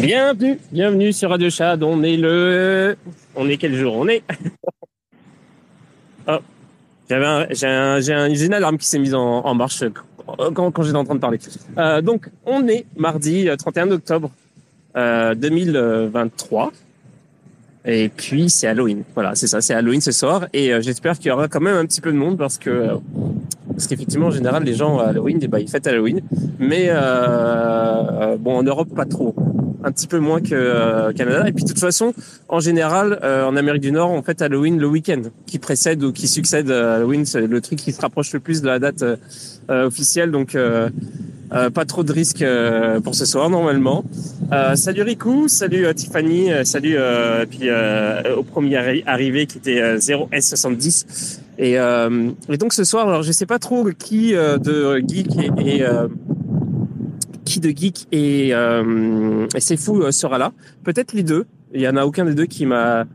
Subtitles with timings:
[0.00, 1.82] Bienvenue, bienvenue sur Radio Chad.
[1.82, 2.96] On est le.
[3.34, 4.22] On est quel jour On est?
[6.28, 6.38] oh,
[7.10, 9.84] j'avais un, j'ai, un, j'ai, un, une alarme qui s'est mise en, marche
[10.54, 11.38] quand, quand j'étais en train de parler.
[11.78, 14.30] Euh, donc, on est mardi 31 octobre
[14.96, 16.72] euh, 2023.
[17.84, 19.02] Et puis, c'est Halloween.
[19.14, 20.46] Voilà, c'est ça, c'est Halloween ce soir.
[20.52, 22.70] Et euh, j'espère qu'il y aura quand même un petit peu de monde parce que.
[22.70, 22.94] Euh,
[23.70, 26.20] parce qu'effectivement, en général, les gens à Halloween, ben, ils fêtent Halloween.
[26.58, 29.34] Mais euh, bon, en Europe, pas trop
[29.84, 31.48] un petit peu moins que euh, Canada.
[31.48, 32.12] Et puis de toute façon,
[32.48, 36.12] en général, euh, en Amérique du Nord, on fête Halloween le week-end qui précède ou
[36.12, 37.24] qui succède à Halloween.
[37.26, 39.04] C'est le truc qui se rapproche le plus de la date
[39.70, 40.30] euh, officielle.
[40.30, 40.88] Donc euh,
[41.52, 42.44] euh, pas trop de risques
[43.04, 44.02] pour ce soir normalement.
[44.76, 47.68] salut Riku, salut Tiffany, salut et puis
[48.34, 51.40] au premier arrivé qui était 0S70.
[51.58, 55.86] Et, et, donc ce soir, alors je sais pas trop qui de geek et, et
[57.48, 60.52] qui de geek et, euh, c'est fou euh, sera là.
[60.84, 61.46] Peut-être les deux.
[61.72, 63.06] Il y en a aucun des deux qui m'a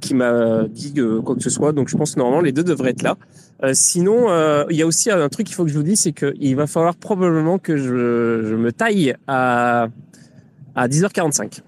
[0.00, 1.72] qui m'a dit euh, quoi que ce soit.
[1.72, 3.16] Donc je pense normalement les deux devraient être là.
[3.62, 4.26] Euh, sinon,
[4.70, 6.66] il y a aussi un truc qu'il faut que je vous dise, c'est qu'il va
[6.66, 9.88] falloir probablement que je, me taille à
[10.74, 11.60] à 10h45.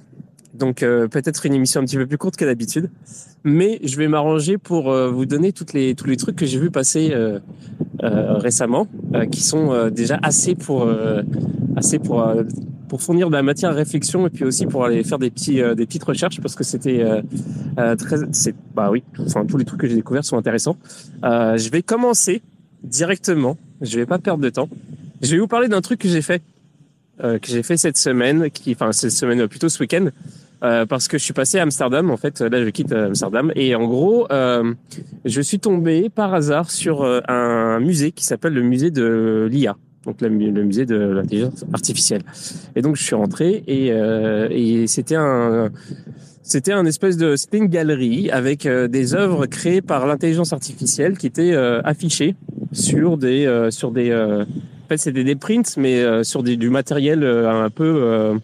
[0.55, 2.91] Donc peut-être une émission un petit peu plus courte que d'habitude,
[3.45, 6.70] mais je vais m'arranger pour vous donner toutes les tous les trucs que j'ai vu
[6.70, 7.14] passer
[8.07, 8.87] récemment,
[9.31, 10.89] qui sont déjà assez pour
[11.77, 12.27] assez pour
[12.89, 15.57] pour fournir de la matière à réflexion et puis aussi pour aller faire des petits
[15.57, 17.05] des petites recherches parce que c'était
[17.77, 20.77] très c'est bah oui enfin tous les trucs que j'ai découverts sont intéressants.
[21.23, 22.43] je vais commencer
[22.83, 24.69] directement, je vais pas perdre de temps.
[25.23, 26.43] Je vais vous parler d'un truc que j'ai fait
[27.19, 30.09] que j'ai fait cette semaine, qui, enfin cette semaine plutôt ce week-end,
[30.67, 32.11] euh, parce que je suis passé à Amsterdam.
[32.11, 33.53] En fait, là, je quitte euh, Amsterdam.
[33.55, 34.75] Et en gros, euh,
[35.25, 39.77] je suis tombé par hasard sur un musée qui s'appelle le musée de l'IA.
[40.05, 42.23] Donc le, musée de l'intelligence artificielle.
[42.77, 45.70] Et donc je suis rentré et, c'était un
[46.45, 51.27] c'était un espèce de c'était une galerie avec des œuvres créées par l'intelligence artificielle qui
[51.27, 52.36] étaient affichées
[52.70, 58.39] sur des sur des en fait c'était des prints mais sur du matériel un peu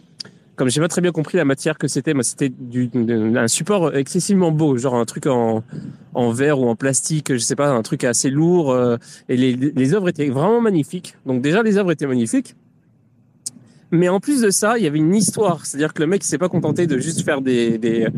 [0.57, 3.97] comme j'ai pas très bien compris la matière que c'était, moi c'était du, un support
[3.97, 5.65] excessivement beau, genre un truc en,
[6.15, 8.71] en verre ou en plastique, je sais pas, un truc assez lourd.
[8.71, 8.97] Euh,
[9.29, 11.17] et les, les œuvres étaient vraiment magnifiques.
[11.27, 12.55] Donc déjà les œuvres étaient magnifiques.
[13.91, 15.67] Mais en plus de ça, il y avait une histoire.
[15.67, 18.09] C'est-à-dire que le mec, il s'est pas contenté de juste faire des des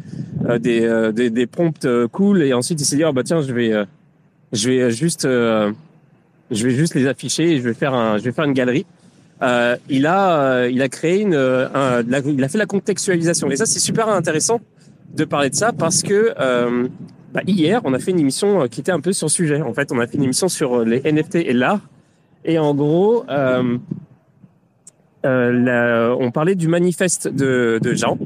[0.47, 3.23] euh, des, euh, des, des, prompts euh, cool et ensuite il s'est dit oh, bah
[3.25, 3.85] tiens je vais euh,
[4.53, 5.73] je vais juste je
[6.51, 8.85] vais juste les afficher et je vais faire un je vais faire une galerie
[9.43, 13.51] euh, il a euh, il a créé une un, la, il a fait la contextualisation.
[13.51, 14.61] Et ça c'est super intéressant
[15.15, 16.89] de parler de ça parce que euh,
[17.33, 19.61] bah, hier on a fait une émission qui était un peu sur le sujet.
[19.61, 21.81] En fait on a fait une émission sur les NFT et l'art.
[22.45, 23.79] Et en gros euh,
[25.25, 28.19] euh, on parlait du manifeste de Jean,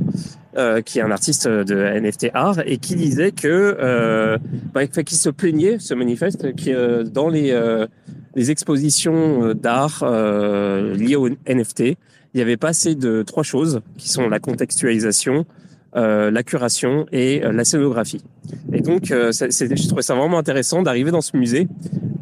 [0.58, 4.38] euh, qui est un artiste de NFT art, et qui disait que, euh,
[4.74, 7.86] bah, qu'il se plaignait, ce manifeste, qui euh, dans les, euh,
[8.34, 11.97] les expositions d'art euh, liées au NFT, il
[12.36, 15.47] n'y avait pas assez de trois choses, qui sont la contextualisation,
[15.97, 18.22] euh, la curation et euh, la scénographie.
[18.72, 21.66] Et donc, euh, je trouvais ça vraiment intéressant d'arriver dans ce musée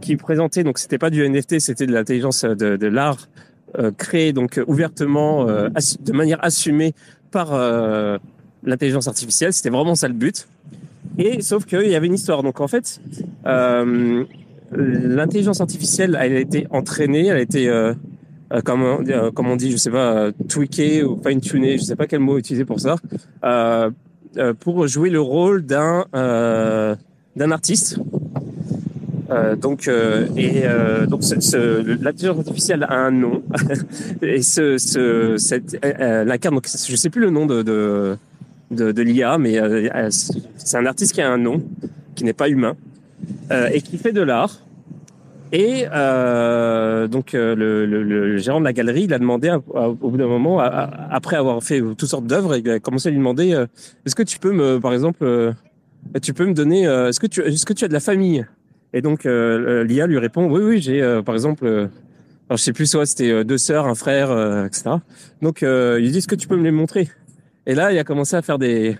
[0.00, 3.28] qui présentait, donc c'était pas du NFT, c'était de l'intelligence de, de l'art
[3.78, 5.68] euh, créé donc ouvertement, euh,
[6.00, 6.94] de manière assumée
[7.52, 8.18] euh,
[8.64, 9.52] l'intelligence artificielle.
[9.52, 10.46] C'était vraiment ça le but.
[11.18, 12.42] Et sauf qu'il y avait une histoire.
[12.42, 13.00] Donc en fait,
[13.46, 14.24] euh,
[14.72, 17.94] l'intelligence artificielle, elle a été entraînée, elle a été, euh,
[18.64, 22.20] comme, on, comme on dit, je sais pas, tweakée ou fine-tunée, je sais pas quel
[22.20, 22.96] mot utiliser pour ça,
[23.44, 23.90] euh,
[24.60, 26.04] pour jouer le rôle d'un
[27.36, 27.98] d'un artiste
[29.30, 33.42] euh, donc euh, et euh, donc ce, ce, l'intelligence artificielle a un nom.
[34.22, 38.16] Et ce, ce cette euh, l'incarne donc je sais plus le nom de de,
[38.70, 41.62] de, de l'IA mais euh, c'est un artiste qui a un nom
[42.14, 42.76] qui n'est pas humain
[43.50, 44.60] euh, et qui fait de l'art.
[45.52, 50.16] Et euh, donc le, le, le, gérant de la galerie, il a demandé au bout
[50.16, 53.64] d'un moment, après avoir fait toutes sortes d'œuvres, il a commencé à lui demander
[54.04, 55.54] est-ce que tu peux me, par exemple,
[56.20, 58.44] tu peux me donner, est-ce que tu, est-ce que tu as de la famille?
[58.92, 61.86] Et donc euh, l'IA lui répond oui oui j'ai euh, par exemple euh,
[62.48, 64.30] alors je sais plus soit c'était deux sœurs, un frère,
[64.64, 64.90] etc.
[65.42, 67.08] Donc il dit est-ce que tu peux me les montrer
[67.66, 68.96] Et là il a commencé à faire des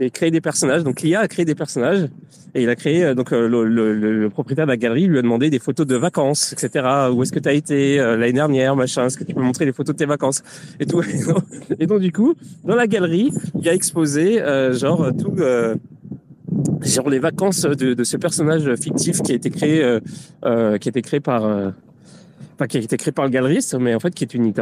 [0.00, 0.84] et créer des personnages.
[0.84, 2.08] Donc l'IA a créé des personnages
[2.54, 5.48] et il a créé donc le, le, le, propriétaire de la galerie lui a demandé
[5.48, 6.86] des photos de vacances, etc.
[7.10, 9.06] Où est-ce que tu as été l'année dernière, machin?
[9.06, 10.42] Est-ce que tu peux montrer les photos de tes vacances?
[10.78, 11.02] Et tout
[11.78, 12.34] Et donc du coup
[12.64, 15.74] dans la galerie il a exposé euh, genre tout euh,
[16.82, 20.00] genre les vacances de, ce personnage fictif qui a été créé, euh,
[20.44, 21.70] euh, qui a été créé par euh,
[22.54, 24.52] enfin, qui a été créée par le galeriste, mais en fait qui est une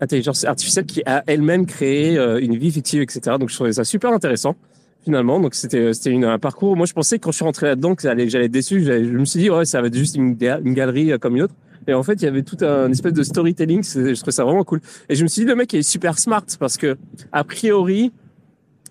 [0.00, 3.36] intelligence artificielle qui a elle-même créé une vie fictive, etc.
[3.38, 4.56] Donc je trouvais ça super intéressant
[5.04, 5.40] finalement.
[5.40, 6.76] Donc c'était c'était un parcours.
[6.76, 8.82] Moi je pensais quand je suis rentré là-dedans que j'allais j'allais être déçu.
[8.82, 11.54] Je me suis dit ouais ça va être juste une, une galerie comme une autre.
[11.86, 13.82] Et en fait, il y avait tout un espèce de storytelling.
[13.82, 14.80] Je trouvais ça vraiment cool.
[15.08, 16.98] Et je me suis dit, le mec est super smart parce que,
[17.32, 18.12] a priori,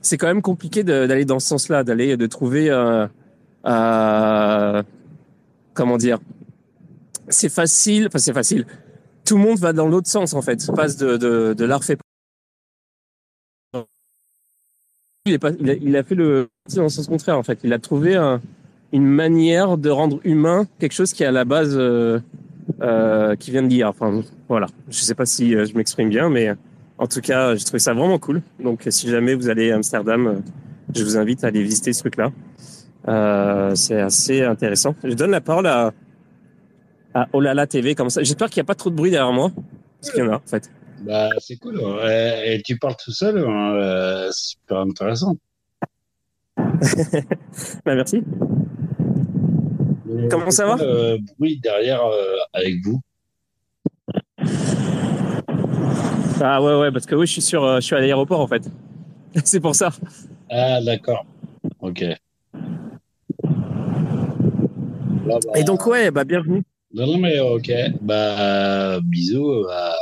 [0.01, 3.07] c'est quand même compliqué d'aller dans ce sens-là, d'aller, de trouver, euh,
[3.65, 4.83] euh,
[5.73, 6.19] comment dire,
[7.29, 8.65] c'est facile, enfin, c'est facile.
[9.25, 10.65] Tout le monde va dans l'autre sens, en fait.
[10.73, 11.99] Passe de, de, de l'art fait.
[15.25, 17.59] Il, est pas, il, a, il a fait le, dans le sens contraire, en fait.
[17.63, 18.41] Il a trouvé un,
[18.93, 22.19] une manière de rendre humain quelque chose qui est à la base, euh,
[22.81, 23.89] euh, qui vient de l'IA.
[23.89, 24.67] Enfin, voilà.
[24.89, 26.53] Je sais pas si euh, je m'exprime bien, mais
[26.97, 28.41] en tout cas, j'ai trouvé ça vraiment cool.
[28.59, 30.39] Donc, si jamais vous allez à Amsterdam, euh,
[30.95, 32.31] je vous invite à aller visiter ce truc-là.
[33.07, 34.95] Euh, c'est assez intéressant.
[35.03, 35.93] Je donne la parole à,
[37.13, 38.23] à Olala TV comme ça.
[38.23, 39.51] J'espère qu'il n'y a pas trop de bruit derrière moi.
[40.01, 40.69] Parce qu'il y en a, en fait.
[41.01, 41.79] Bah, c'est cool.
[42.45, 43.37] Et tu parles tout seul.
[43.37, 43.75] Hein.
[43.75, 45.37] Euh, c'est super intéressant.
[47.85, 48.23] bah, merci.
[50.29, 50.75] Comment ça va
[51.37, 53.01] bruit derrière euh, avec vous?
[56.39, 58.47] Ah ouais, ouais, parce que oui, je suis, sur, euh, je suis à l'aéroport en
[58.47, 58.69] fait.
[59.43, 59.89] C'est pour ça.
[60.49, 61.25] Ah, d'accord.
[61.79, 62.01] Ok.
[62.01, 62.17] Là,
[65.25, 65.37] bah...
[65.55, 66.63] Et donc, ouais, bah, bienvenue.
[66.93, 67.71] Non, non, mais ok.
[68.01, 69.65] Bah, bisous.
[69.67, 69.95] Bah...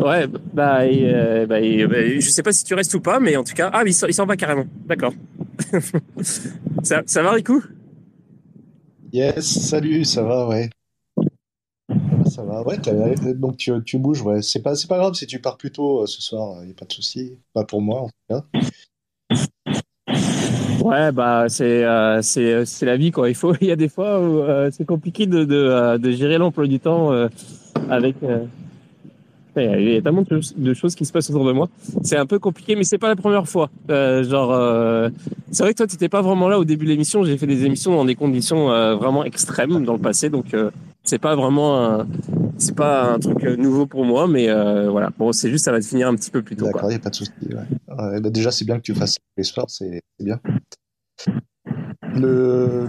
[0.00, 3.18] Ouais, bah, et, euh, bah, et, bah, je sais pas si tu restes ou pas,
[3.18, 4.66] mais en tout cas, ah, il s'en va carrément.
[4.86, 5.12] D'accord.
[6.82, 7.62] ça, ça va, Riku?
[9.12, 10.70] Yes, salut, ça va, ouais.
[12.38, 12.76] Ça va, ouais,
[13.34, 14.42] donc tu, tu, bouges, ouais.
[14.42, 16.74] C'est pas, pas grave si tu pars plus tôt euh, ce soir, il n'y a
[16.74, 17.36] pas de souci.
[17.52, 18.44] Pas pour moi, en tout cas.
[20.80, 22.22] Ouais, bah, c'est euh,
[22.82, 23.28] la vie, quoi.
[23.28, 26.38] Il, faut, il y a des fois où euh, c'est compliqué de, de, de gérer
[26.38, 27.26] l'emploi du temps euh,
[27.90, 28.14] avec.
[28.22, 28.46] Euh,
[29.56, 31.68] il y a tellement de choses qui se passent autour de moi.
[32.02, 33.70] C'est un peu compliqué, mais c'est pas la première fois.
[33.90, 35.10] Euh, genre, euh,
[35.50, 37.24] c'est vrai que toi, tu n'étais pas vraiment là au début de l'émission.
[37.24, 40.70] J'ai fait des émissions dans des conditions euh, vraiment extrêmes dans le passé, donc euh,
[41.08, 42.06] c'est pas vraiment, un,
[42.58, 45.10] c'est pas un truc nouveau pour moi, mais euh, voilà.
[45.18, 46.66] Bon, c'est juste, ça va te finir un petit peu plus tôt.
[46.66, 47.32] D'accord, il n'y a pas de souci.
[47.50, 48.20] Ouais.
[48.20, 50.40] bah déjà, c'est bien que tu fasses les soirs, c'est bien.
[52.14, 52.88] Le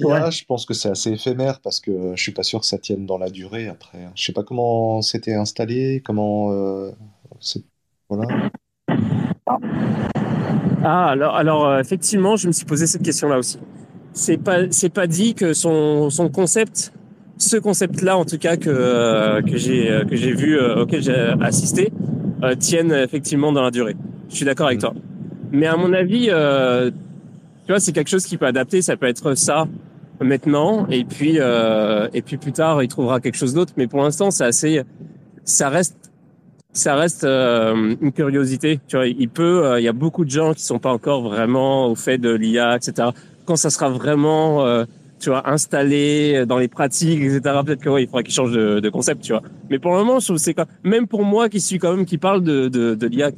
[0.00, 0.30] Ouais.
[0.30, 3.04] je pense que c'est assez éphémère parce que je suis pas sûr que ça tienne
[3.04, 3.98] dans la durée après.
[4.14, 6.52] Je sais pas comment c'était installé, comment.
[6.52, 6.92] Euh,
[8.08, 8.50] voilà.
[10.84, 13.58] Ah, alors, alors euh, effectivement, je me suis posé cette question-là aussi.
[14.12, 16.92] C'est pas, c'est pas dit que son, son concept,
[17.38, 21.02] ce concept-là, en tout cas que euh, que j'ai euh, que j'ai vu, euh, auquel
[21.02, 21.92] j'ai assisté,
[22.42, 23.96] euh, tienne effectivement dans la durée.
[24.28, 24.94] Je suis d'accord avec toi.
[25.50, 28.82] Mais à mon avis, tu vois, c'est quelque chose qui peut adapter.
[28.82, 29.66] Ça peut être ça
[30.20, 33.72] maintenant, et puis et puis plus tard, il trouvera quelque chose d'autre.
[33.76, 34.82] Mais pour l'instant, c'est assez,
[35.44, 36.08] ça reste
[36.78, 38.80] ça reste euh, une curiosité.
[38.88, 41.22] Tu vois, il peut, euh, il y a beaucoup de gens qui sont pas encore
[41.22, 43.08] vraiment au fait de l'IA, etc.
[43.44, 44.84] Quand ça sera vraiment, euh,
[45.18, 47.40] tu vois, installé dans les pratiques, etc.
[47.64, 49.42] Peut-être que ouais, il faudra qu'il change de, de, concept, tu vois.
[49.70, 52.06] Mais pour le moment, je trouve c'est quand même pour moi qui suis quand même
[52.06, 53.30] qui parle de de, de l'IA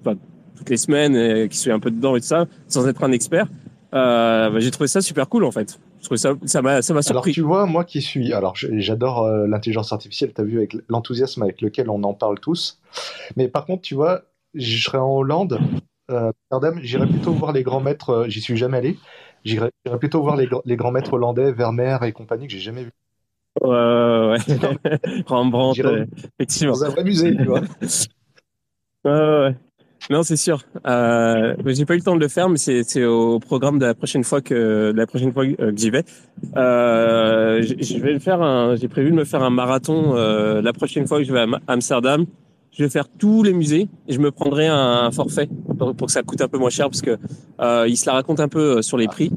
[0.00, 0.16] enfin,
[0.56, 3.12] toutes les semaines, et qui suis un peu dedans et tout ça, sans être un
[3.12, 3.46] expert.
[3.92, 5.78] Bah, j'ai trouvé ça super cool en fait
[6.14, 7.30] ça, ça m'a, ça m'a surpris.
[7.30, 10.32] Alors tu vois, moi qui suis, alors j'adore euh, l'intelligence artificielle.
[10.32, 12.78] T'as vu avec l'enthousiasme avec lequel on en parle tous.
[13.34, 14.22] Mais par contre, tu vois,
[14.54, 15.58] je serais en Hollande,
[16.10, 16.30] euh,
[16.82, 18.10] j'irais plutôt voir les grands maîtres.
[18.10, 18.98] Euh, j'y suis jamais allé.
[19.46, 22.90] J'irais plutôt voir les, les, grands maîtres hollandais, Vermeer et compagnie que j'ai jamais vu.
[23.62, 24.98] Ouais, ouais, ouais.
[25.26, 25.80] Rembrandt,
[26.38, 26.72] effectivement.
[26.72, 27.60] Dans un vrai musée, tu vois.
[29.04, 29.54] ouais, ouais.
[30.10, 30.62] Non, c'est sûr.
[30.86, 33.94] Euh, j'ai pas eu le temps de le faire, mais c'est au programme de la
[33.94, 36.04] prochaine fois que de la prochaine fois que j'y vais.
[36.56, 38.76] Euh, je vais le faire.
[38.76, 41.46] J'ai prévu de me faire un marathon euh, la prochaine fois que je vais à
[41.66, 42.26] Amsterdam.
[42.76, 46.22] Je vais faire tous les musées et je me prendrai un, forfait pour, que ça
[46.22, 47.16] coûte un peu moins cher parce que
[47.60, 49.32] euh, il se la raconte un peu euh, sur les prix.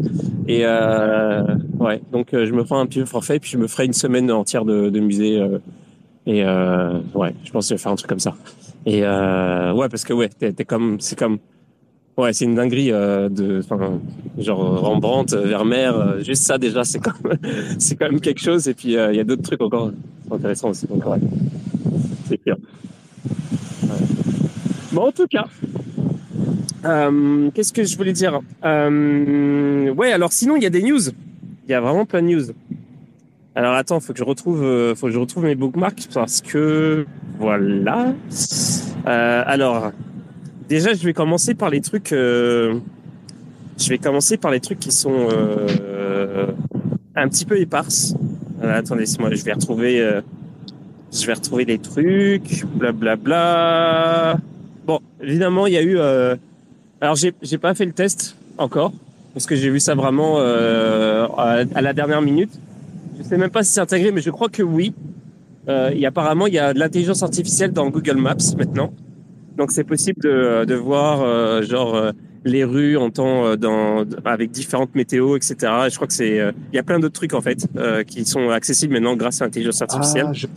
[0.48, 1.43] Et euh,
[1.79, 4.29] ouais, donc je me prends un petit forfait et puis je me ferai une semaine
[4.31, 5.41] entière de, de musée.
[6.25, 8.36] et ouais, je pense que je vais faire un truc comme ça.
[8.86, 11.39] Et euh, ouais, parce que ouais, t'es, comme, c'est comme,
[12.17, 14.00] ouais, c'est une dinguerie euh, de, enfin,
[14.38, 17.38] genre Rembrandt, euh, Vermeer, euh, juste ça déjà, c'est quand même,
[17.79, 18.67] c'est quand même quelque chose.
[18.67, 19.91] Et puis il y a d'autres trucs encore
[20.31, 20.88] intéressants aussi.
[20.88, 21.03] Donc
[22.27, 22.58] c'est clair.
[24.92, 25.46] Bon, en tout cas.
[26.86, 28.40] Euh, qu'est-ce que je voulais dire?
[28.64, 31.00] Euh, Ouais, alors sinon il y a des news.
[31.68, 32.46] Il y a vraiment plein de news.
[33.56, 37.06] Alors attends, faut que je retrouve, euh, faut que je retrouve mes bookmarks parce que
[37.38, 38.14] voilà.
[39.06, 39.92] Alors
[40.68, 42.10] déjà, je vais commencer par les trucs.
[42.12, 42.80] Je
[43.90, 45.28] vais commencer par les trucs qui sont.
[47.16, 48.16] Un petit peu éparse.
[48.64, 50.02] Euh, attendez, moi, je vais retrouver,
[51.12, 53.16] je vais retrouver des trucs, blablabla.
[53.16, 54.39] Bla, bla.
[54.86, 55.98] Bon, évidemment, il y a eu.
[55.98, 56.36] Euh,
[57.01, 58.92] alors, j'ai, j'ai pas fait le test encore
[59.34, 62.51] parce que j'ai vu ça vraiment euh, à, la dernière minute.
[63.18, 64.94] Je sais même pas si c'est intégré, mais je crois que oui.
[65.68, 68.92] Euh, et apparemment, il y a de l'intelligence artificielle dans Google Maps maintenant.
[69.58, 72.12] Donc, c'est possible de, de voir euh, genre euh,
[72.43, 75.55] les rues en temps euh, dans avec différentes météos, etc.
[75.88, 78.03] Et je crois que c'est euh, il y a plein d'autres trucs en fait euh,
[78.03, 80.27] qui sont accessibles maintenant grâce à l'intelligence artificielle.
[80.29, 80.48] Ah, je...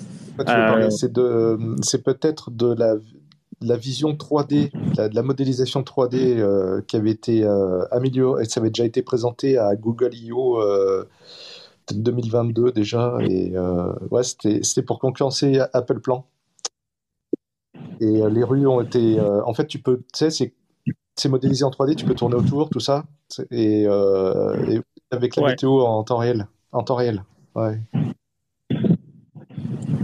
[0.41, 0.91] euh...
[0.91, 2.95] C'est de c'est peut-être de la
[3.61, 7.47] la vision 3D, la, de la modélisation 3D euh, qui avait été
[7.93, 10.61] améliorée, ça avait déjà été présenté à Google I.O.
[10.61, 11.05] Euh,
[11.93, 13.53] 2022 déjà, et
[14.11, 16.25] ouais, c'était pour concurrencer Apple Plan.
[18.01, 20.55] Et les rues ont été, en fait, tu peux, tu sais, c'est
[21.29, 23.05] modélisé en 3D, tu peux tourner autour, tout ça,
[23.51, 25.51] et, et avec la ouais.
[25.51, 27.23] météo en temps réel, en temps réel,
[27.55, 27.79] ouais.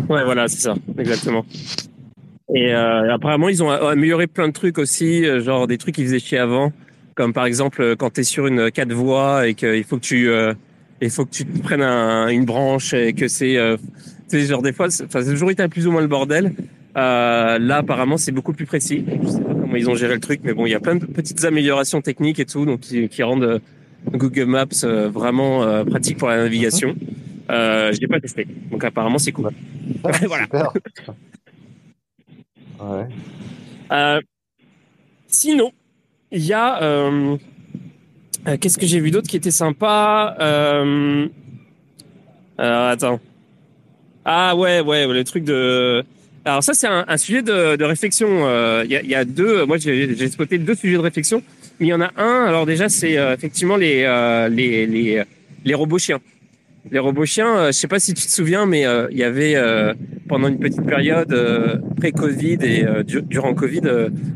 [0.08, 1.44] Ouais, voilà, c'est ça, exactement.
[2.54, 6.06] Et euh, apparemment, ils ont amélioré plein de trucs aussi, euh, genre des trucs qu'ils
[6.06, 6.72] faisaient chier avant,
[7.14, 10.02] comme par exemple euh, quand tu es sur une 4 voies et qu'il faut que
[10.02, 10.54] tu euh,
[11.02, 13.76] il faut que tu te prennes un, une branche et que c'est euh,
[14.32, 16.54] genre des fois enfin c'est toujours été plus ou moins le bordel.
[16.96, 19.04] Euh, là apparemment, c'est beaucoup plus précis.
[19.22, 20.96] Je sais pas comment ils ont géré le truc mais bon, il y a plein
[20.96, 23.60] de petites améliorations techniques et tout donc qui, qui rendent
[24.12, 26.94] Google Maps vraiment pratique pour la navigation.
[27.50, 28.46] Euh, je l'ai pas testé.
[28.70, 29.50] Donc apparemment, c'est cool.
[30.04, 30.46] Ah, voilà.
[32.80, 33.08] Ouais.
[33.90, 34.20] Euh,
[35.26, 35.72] sinon,
[36.30, 36.80] il y a.
[36.80, 37.36] Euh,
[38.46, 41.26] euh, Qu'est-ce que j'ai vu d'autre qui était sympa euh,
[42.56, 43.18] attends.
[44.24, 46.04] Ah ouais, ouais, le truc de.
[46.48, 48.28] Alors ça, c'est un, un, sujet de, de réflexion.
[48.84, 49.64] Il y, a, y, a, deux.
[49.66, 51.42] Moi, j'ai spoté deux sujets de réflexion,
[51.78, 52.44] mais il y en a un.
[52.46, 54.02] Alors déjà, c'est effectivement les,
[54.50, 55.22] les, les,
[55.64, 56.20] les robots chiens
[56.90, 59.24] les robots chiens, euh, je sais pas si tu te souviens, mais euh, il y
[59.24, 59.94] avait euh,
[60.28, 63.82] pendant une petite période euh, pré-Covid et euh, du, durant Covid,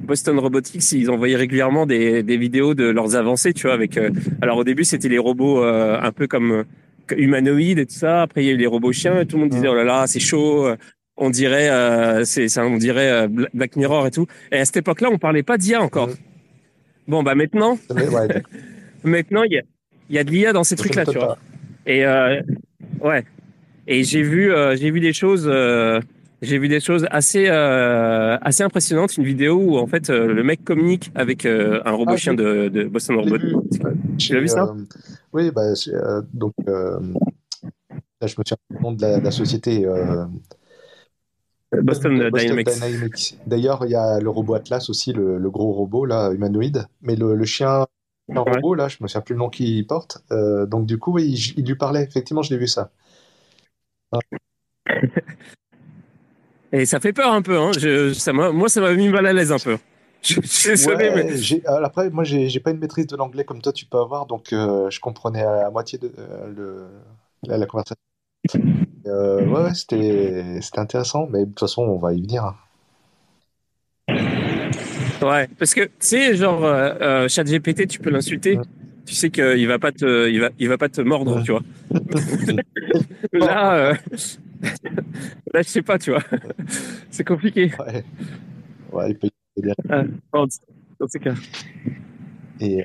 [0.05, 3.75] Boston Robotics, ils envoyaient régulièrement des, des, vidéos de leurs avancées, tu vois.
[3.75, 3.99] Avec
[4.41, 6.65] alors au début c'était les robots un peu comme
[7.17, 8.23] humanoïdes et tout ça.
[8.23, 9.85] Après il y a eu les robots chiens et tout le monde disait oh là
[9.85, 10.69] là c'est chaud.
[11.25, 11.71] On dirait
[12.25, 14.27] c'est ça, on dirait Black Mirror et tout.
[14.51, 16.11] Et à cette époque-là, on parlait pas d'IA encore.
[17.09, 17.79] Bon bah maintenant,
[19.05, 19.63] maintenant il y a
[20.13, 21.39] il y a de l'IA dans ces trucs-là, tu vois.
[21.87, 22.43] Et euh,
[23.01, 23.25] ouais.
[23.87, 26.01] Et j'ai vu, euh, j'ai vu des choses, euh,
[26.43, 29.17] j'ai vu des choses assez, euh, assez impressionnantes.
[29.17, 32.35] Une vidéo où en fait euh, le mec communique avec euh, un robot ah, chien
[32.35, 33.57] de, de, Boston Robotics.
[34.19, 34.73] Tu as vu ça
[35.33, 35.63] Oui, bah,
[36.35, 36.99] donc là,
[38.27, 39.87] je me de la, de la société.
[41.73, 42.69] Boston, Boston Dynamics.
[42.69, 43.39] Dynamics.
[43.47, 46.87] D'ailleurs, il y a le robot Atlas aussi, le, le gros robot là, humanoïde.
[47.01, 47.87] Mais le, le chien
[48.31, 48.53] un ouais.
[48.53, 50.19] robot, là, je me souviens plus le nom qu'il porte.
[50.31, 52.03] Euh, donc, du coup, oui, il, il, lui parlait.
[52.03, 52.91] Effectivement, je l'ai vu ça.
[54.13, 54.19] Ah.
[56.73, 57.59] Et ça fait peur un peu.
[57.59, 57.73] Hein.
[57.79, 59.77] Je, ça moi, ça m'a mis mal à l'aise un peu.
[60.23, 61.67] Je, je ouais, mais...
[61.85, 64.27] Après, moi, j'ai pas une maîtrise de l'anglais comme toi, tu peux avoir.
[64.27, 66.87] Donc, euh, je comprenais à, à moitié de, euh, le,
[67.43, 67.97] la, la, conversation.
[69.07, 71.27] Euh, ouais, ouais c'était intéressant.
[71.31, 72.45] Mais de toute façon, on va y venir.
[72.45, 72.57] Hein.
[75.23, 78.59] Ouais, parce que tu sais, genre euh, euh, ChatGPT, tu peux l'insulter.
[78.59, 78.65] Ouais.
[79.07, 81.43] Tu sais qu'il va pas te, il va, il va pas te mordre, ouais.
[81.43, 81.63] tu vois.
[83.33, 83.95] là, euh,
[85.53, 86.23] là, je sais pas, tu vois.
[87.11, 87.73] C'est compliqué.
[87.79, 88.05] Ouais.
[88.93, 89.73] Ouais, il peut y.
[89.89, 91.35] Ah, dans ces cas.
[92.61, 92.85] Et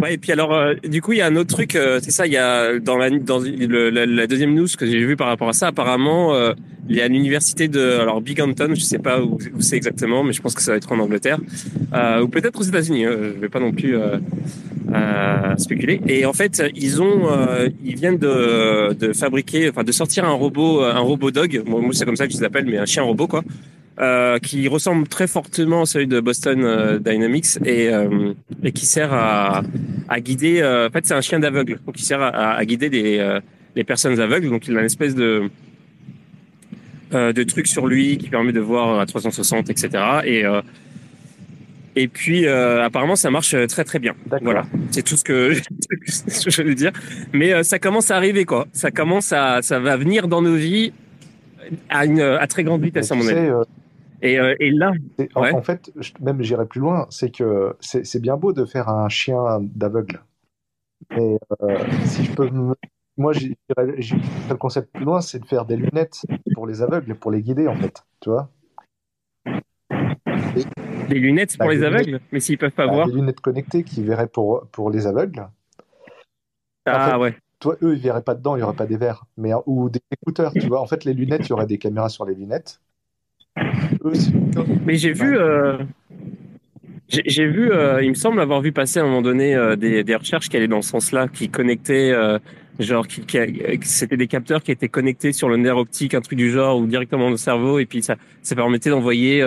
[0.00, 2.10] Ouais, et puis alors, euh, du coup, il y a un autre truc, euh, c'est
[2.10, 5.28] ça, il y a dans la dans le, la, deuxième news que j'ai vu par
[5.28, 6.54] rapport à ça, apparemment, euh,
[6.88, 10.32] il y a l'université de alors Binghamton, je sais pas où, où c'est exactement, mais
[10.32, 11.38] je pense que ça va être en Angleterre
[11.94, 13.04] euh, ou peut-être aux États-Unis.
[13.04, 14.18] Hein, je vais pas non plus euh,
[15.58, 16.00] spéculer.
[16.08, 17.28] Et en fait, ils ont,
[17.84, 21.62] ils viennent de, de fabriquer, enfin, de sortir un robot, un robot dog.
[21.66, 23.44] Moi, c'est comme ça que je les appelle, mais un chien robot, quoi.
[24.00, 28.32] Euh, qui ressemble très fortement à celui de Boston euh, Dynamics et, euh,
[28.64, 29.62] et qui sert à,
[30.08, 30.62] à guider.
[30.64, 33.38] en fait, c'est un chien d'aveugle, donc il sert à, à guider les,
[33.76, 34.48] les personnes aveugles.
[34.48, 35.50] Donc, il a une espèce de
[37.12, 39.90] de truc sur lui qui permet de voir à 360, etc.
[40.24, 40.44] Et
[41.94, 44.14] et puis apparemment, ça marche très très bien.
[44.40, 45.52] Voilà, c'est tout ce que,
[46.48, 46.92] je veux dire.
[47.34, 48.66] Mais ça commence à arriver, quoi.
[48.72, 50.94] Ça commence à, ça va venir dans nos vies
[51.90, 53.50] à une à très grande vitesse, à mon avis.
[54.22, 54.92] Et, euh, et, là,
[55.34, 55.52] en, ouais.
[55.52, 59.58] en, fait, même j'irai plus loin, c'est que c'est bien beau de faire un chien
[59.60, 60.22] d'aveugle.
[61.10, 62.74] Mais euh, si je peux, me...
[63.16, 66.24] moi, j'ai le concept plus loin, c'est de faire des lunettes
[66.54, 68.04] pour les aveugles, pour les guider, en fait.
[68.20, 68.48] Tu vois
[69.44, 73.14] et, Des lunettes pour bah, les lunettes, aveugles Mais s'ils peuvent pas bah, voir Des
[73.14, 75.48] lunettes connectées qui verraient pour, pour les aveugles.
[76.86, 77.36] Ah en fait, ouais.
[77.58, 80.00] toi, eux, ils verraient pas dedans, il y aurait pas des verres, mais ou des
[80.12, 80.80] écouteurs, tu vois.
[80.80, 82.80] En fait, les lunettes, il y aurait des caméras sur les lunettes.
[84.86, 85.78] Mais j'ai vu, euh,
[87.08, 90.04] j'ai vu, euh, il me semble avoir vu passer à un moment donné euh, des,
[90.04, 92.12] des, recherches qui allaient dans ce sens-là, qui connectaient,
[92.78, 93.38] genre, qui, qui
[93.82, 96.86] c'était des capteurs qui étaient connectés sur le nerf optique, un truc du genre, ou
[96.86, 99.44] directement au cerveau, et puis ça, ça permettait d'envoyer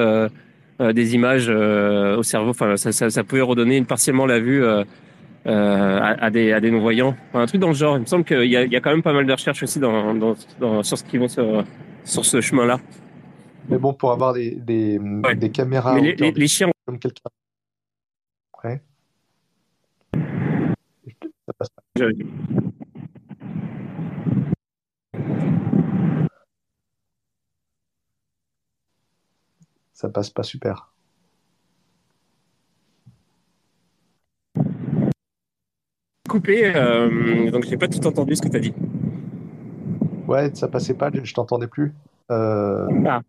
[0.80, 2.52] des images au cerveau.
[2.52, 4.64] Enfin, ça, ça, ça, pouvait redonner partiellement la vue
[5.48, 7.16] euh, à, des, à des non-voyants.
[7.36, 7.98] un truc dans le genre.
[7.98, 9.62] Il me semble qu'il y a, il y a quand même pas mal de recherches
[9.62, 11.64] aussi dans, dans, dans sur ce qui vont sur,
[12.04, 12.80] sur ce chemin-là.
[13.70, 15.00] Mais bon, pour avoir des, des,
[15.36, 16.00] des caméras.
[16.00, 16.70] Les, les, chiens.
[16.86, 17.30] Comme quelqu'un.
[18.64, 18.82] Ouais.
[21.48, 22.08] Ça passe pas.
[29.94, 30.96] Ça passe pas super.
[36.36, 38.74] coupé, euh, donc j'ai pas tout entendu ce que tu as dit.
[40.28, 41.94] Ouais, ça passait pas, je t'entendais plus.
[42.30, 43.22] Euh, ah.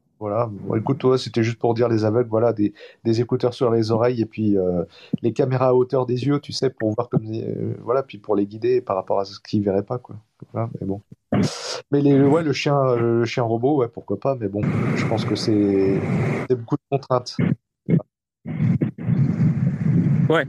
[0.77, 2.73] Écoute, toi, c'était juste pour dire les aveugles, voilà, des,
[3.05, 4.85] des écouteurs sur les oreilles et puis euh,
[5.23, 7.27] les caméras à hauteur des yeux, tu sais, pour voir comme,
[7.83, 10.17] voilà, puis pour les guider par rapport à ce qu'ils verraient pas, quoi.
[10.55, 11.01] mais bon.
[11.93, 14.61] Mais les, ouais, le chien, le chien robot, ouais, pourquoi pas, mais bon,
[14.97, 15.99] je pense que c'est
[16.51, 17.37] beaucoup de contraintes.
[20.29, 20.45] Ouais,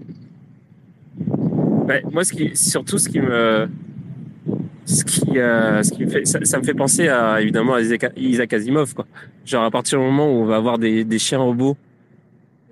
[2.12, 3.70] moi, ce qui, surtout, ce qui me,
[4.88, 8.54] ce qui, euh, ce qui me fait, ça, me fait penser à évidemment à Isaac
[8.54, 9.06] Asimov, quoi.
[9.46, 11.78] Genre à partir du moment où on va avoir des, des chiens robots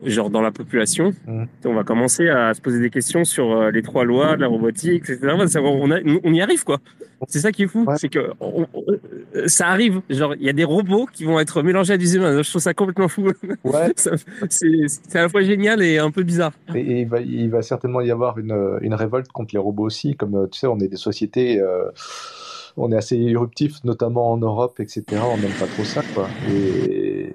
[0.03, 1.43] genre dans la population, mmh.
[1.65, 4.47] on va commencer à se poser des questions sur euh, les trois lois de la
[4.47, 5.35] robotique, etc.
[5.57, 5.89] On,
[6.23, 6.79] on y arrive, quoi.
[7.27, 10.01] C'est ça qui est fou, c'est que euh, ça arrive.
[10.09, 12.41] Genre, il y a des robots qui vont être mélangés à des humains.
[12.41, 13.31] Je trouve ça complètement fou.
[13.63, 13.93] Ouais.
[14.49, 16.51] c'est à la fois génial et un peu bizarre.
[16.73, 20.15] Et, il, va, il, va, certainement y avoir une, une, révolte contre les robots aussi.
[20.15, 21.59] Comme tu sais, on est des sociétés.
[21.59, 21.89] Euh,
[22.77, 25.03] on est assez éruptifs, notamment en Europe, etc.
[25.23, 26.27] On n'aime pas trop ça, quoi.
[26.49, 27.33] Et,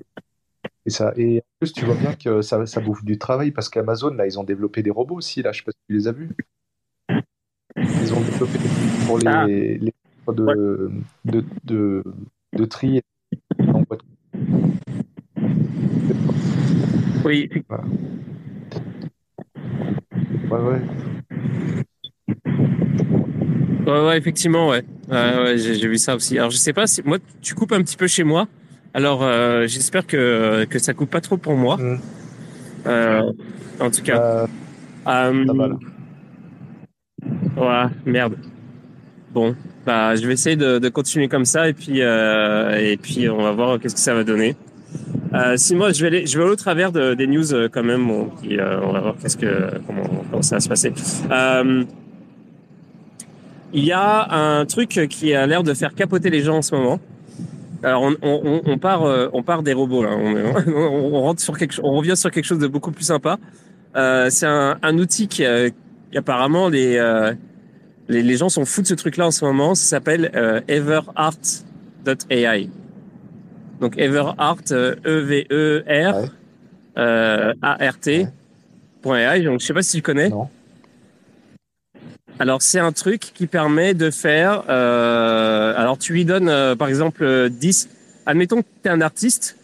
[0.86, 3.68] et, ça, et en plus, tu vois bien que ça, ça bouffe du travail parce
[3.68, 5.42] qu'Amazon, là, ils ont développé des robots aussi.
[5.42, 6.30] Là, je sais pas si tu les as vus.
[7.76, 8.68] Ils ont développé des
[9.10, 9.46] pour les, ah.
[9.46, 9.92] les
[10.32, 10.54] de, ouais.
[11.24, 12.04] de, de,
[12.56, 13.00] de, tri.
[17.24, 17.50] Oui.
[17.68, 17.84] Voilà.
[20.50, 20.80] Ouais, ouais.
[23.86, 24.84] Ouais, ouais, effectivement, ouais.
[25.10, 26.38] Euh, ouais j'ai vu ça aussi.
[26.38, 28.46] Alors, je sais pas si moi, tu coupes un petit peu chez moi.
[28.94, 31.76] Alors, euh, j'espère que, que ça coupe pas trop pour moi.
[31.76, 31.98] Mmh.
[32.86, 33.32] Euh,
[33.80, 34.46] en tout cas.
[35.08, 35.74] Euh,
[37.56, 38.36] ouais, merde.
[39.32, 39.54] Bon,
[39.86, 43.52] bah, je vais essayer de, continuer comme ça et puis euh, et puis on va
[43.52, 44.56] voir qu'est-ce que ça va donner.
[45.32, 47.68] Euh, si moi je vais aller, je vais aller au travers de, des news euh,
[47.70, 48.10] quand même.
[48.42, 50.92] Puis, euh, on va voir qu'est-ce que comment, comment ça va se passer.
[51.30, 51.84] Euh,
[53.72, 56.74] il y a un truc qui a l'air de faire capoter les gens en ce
[56.74, 56.98] moment.
[57.84, 60.10] Alors on, on, on part on part des robots là.
[60.16, 63.38] On, on, rentre sur quelque on revient sur quelque chose de beaucoup plus sympa.
[63.94, 65.44] c'est un, un outil qui,
[66.10, 66.98] qui apparemment les
[68.10, 69.74] les, les, gens sont fous de ce truc-là en ce moment.
[69.74, 72.68] Ça s'appelle euh, everart.ai.
[73.80, 76.28] Donc Everart, E-V-E-R,
[76.98, 78.26] euh, A-R-T,
[79.04, 79.42] .ai.
[79.42, 80.28] Donc je sais pas si tu connais.
[80.28, 80.48] Non.
[82.38, 84.64] Alors c'est un truc qui permet de faire.
[84.68, 87.88] Euh, alors tu lui donnes euh, par exemple 10.
[88.26, 89.56] Admettons que tu es un artiste.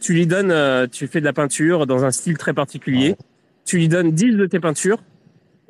[0.00, 3.10] Tu lui donnes, euh, tu fais de la peinture dans un style très particulier.
[3.10, 3.16] Ouais.
[3.64, 4.98] Tu lui donnes 10 de tes peintures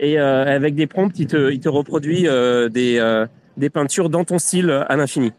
[0.02, 3.24] et euh, avec des prompts, il te, il te reproduit euh, des, euh,
[3.56, 5.32] des peintures dans ton style à l'infini.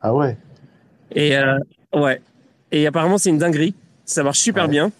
[0.00, 0.38] Ah ouais.
[1.14, 1.58] Et euh,
[1.94, 2.20] ouais.
[2.72, 3.74] Et apparemment, c'est une dinguerie.
[4.06, 4.70] Ça marche super ouais.
[4.70, 4.90] bien.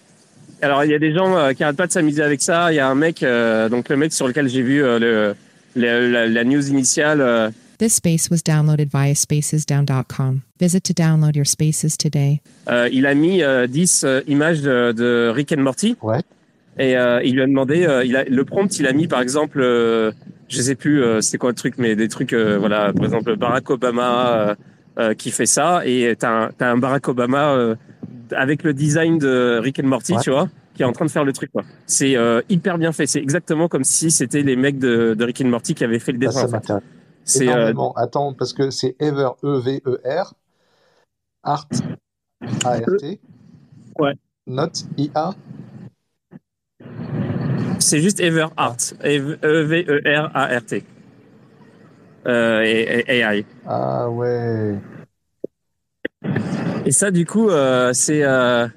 [0.61, 2.71] Alors, il y a des gens euh, qui arrêtent pas de s'amuser avec ça.
[2.71, 5.35] Il y a un mec, euh, donc le mec sur lequel j'ai vu le,
[5.75, 7.51] le, la, la, news initiale.
[7.79, 10.41] This space was downloaded via spacesdown.com.
[10.59, 12.41] Visit to download your spaces today.
[12.91, 15.95] il a mis 10 images de, de Rick and Morty.
[16.01, 16.21] Ouais.
[16.79, 19.21] Et euh, il lui a demandé, euh, il a, le prompt, il a mis par
[19.21, 20.11] exemple, euh,
[20.47, 24.55] je sais plus c'est quoi le truc, mais des trucs, voilà, par exemple Barack Obama
[25.17, 27.75] qui fait ça, et t'as un, as un Barack Obama
[28.31, 30.21] avec le design de Rick and Morty, ouais.
[30.21, 31.51] tu vois, qui est en train de faire le truc.
[31.85, 33.07] C'est euh, hyper bien fait.
[33.07, 36.11] C'est exactement comme si c'était les mecs de, de Rick and Morty qui avaient fait
[36.11, 36.47] le dessin.
[36.53, 36.81] Ah, ça
[37.23, 37.73] c'est euh...
[37.95, 40.33] Attends, parce que c'est Ever E V E R
[41.43, 41.67] Art
[42.63, 43.19] A R T.
[43.99, 44.13] Ouais.
[44.45, 45.33] Note I A
[47.79, 48.95] c'est juste Everart.
[49.03, 50.83] E-V-E-R-A-R-T.
[52.27, 53.45] Euh, et, et, AI.
[53.65, 54.75] Ah ouais.
[56.85, 58.23] Et ça, du coup, euh, c'est.
[58.23, 58.67] Euh,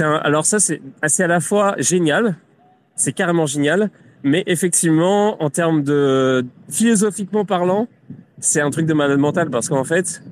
[0.00, 0.80] alors, ça, c'est
[1.22, 2.36] à la fois génial,
[2.96, 3.90] c'est carrément génial,
[4.24, 7.86] Mais effectivement, en termes de philosophiquement parlant,
[8.40, 10.22] c'est un truc de malade mental parce qu'en fait,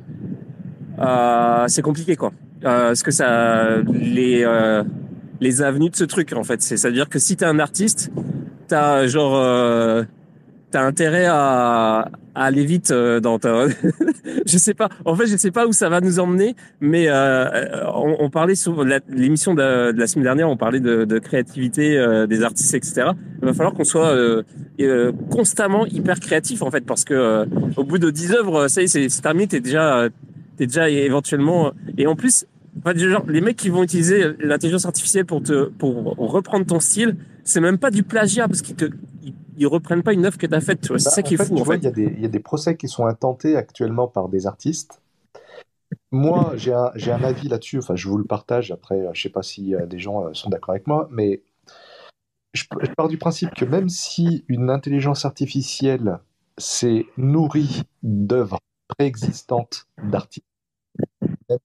[0.99, 2.33] euh, c'est compliqué quoi.
[2.65, 4.83] Euh, ce que ça, les euh,
[5.41, 8.11] les avenues de ce truc en fait, c'est à dire que si t'es un artiste,
[8.69, 10.05] t'as genre euh,
[10.71, 13.67] t'as intérêt à, à aller vite euh, dans ta.
[14.47, 14.89] je sais pas.
[15.05, 17.49] En fait, je sais pas où ça va nous emmener, mais euh,
[17.95, 22.27] on, on parlait sur l'émission de, la semaine dernière, on parlait de, de créativité euh,
[22.27, 23.11] des artistes, etc.
[23.41, 24.43] Il va falloir qu'on soit euh,
[24.81, 27.47] euh, constamment hyper créatif en fait, parce que euh,
[27.77, 29.47] au bout de 10 œuvres, ça y est, c'est terminé.
[29.47, 30.11] T'es déjà, euh,
[30.59, 31.73] t'es déjà éventuellement.
[31.97, 32.47] Et en plus,
[32.79, 36.81] enfin, du genre, les mecs qui vont utiliser l'intelligence artificielle pour te pour reprendre ton
[36.81, 38.87] style, c'est même pas du plagiat parce qu'ils te
[39.23, 40.81] ils, ils reprennent pas une œuvre que faite.
[40.83, 41.81] Tu vois, c'est Bah, ça qui est fait, fou tu en vois, fait.
[41.81, 44.47] Il y, a des- il y a des procès qui sont intentés actuellement par des
[44.47, 45.01] artistes.
[46.11, 48.73] Moi, j'ai un, j'ai un avis là-dessus, enfin, je vous le partage.
[48.73, 51.43] Après, je sais pas si euh, des gens euh, sont d'accord avec moi, mais
[52.55, 56.19] je, je pars du principe que même si une intelligence artificielle
[56.59, 58.59] s'est nourrie d'œuvres
[58.89, 60.47] préexistantes d'artistes,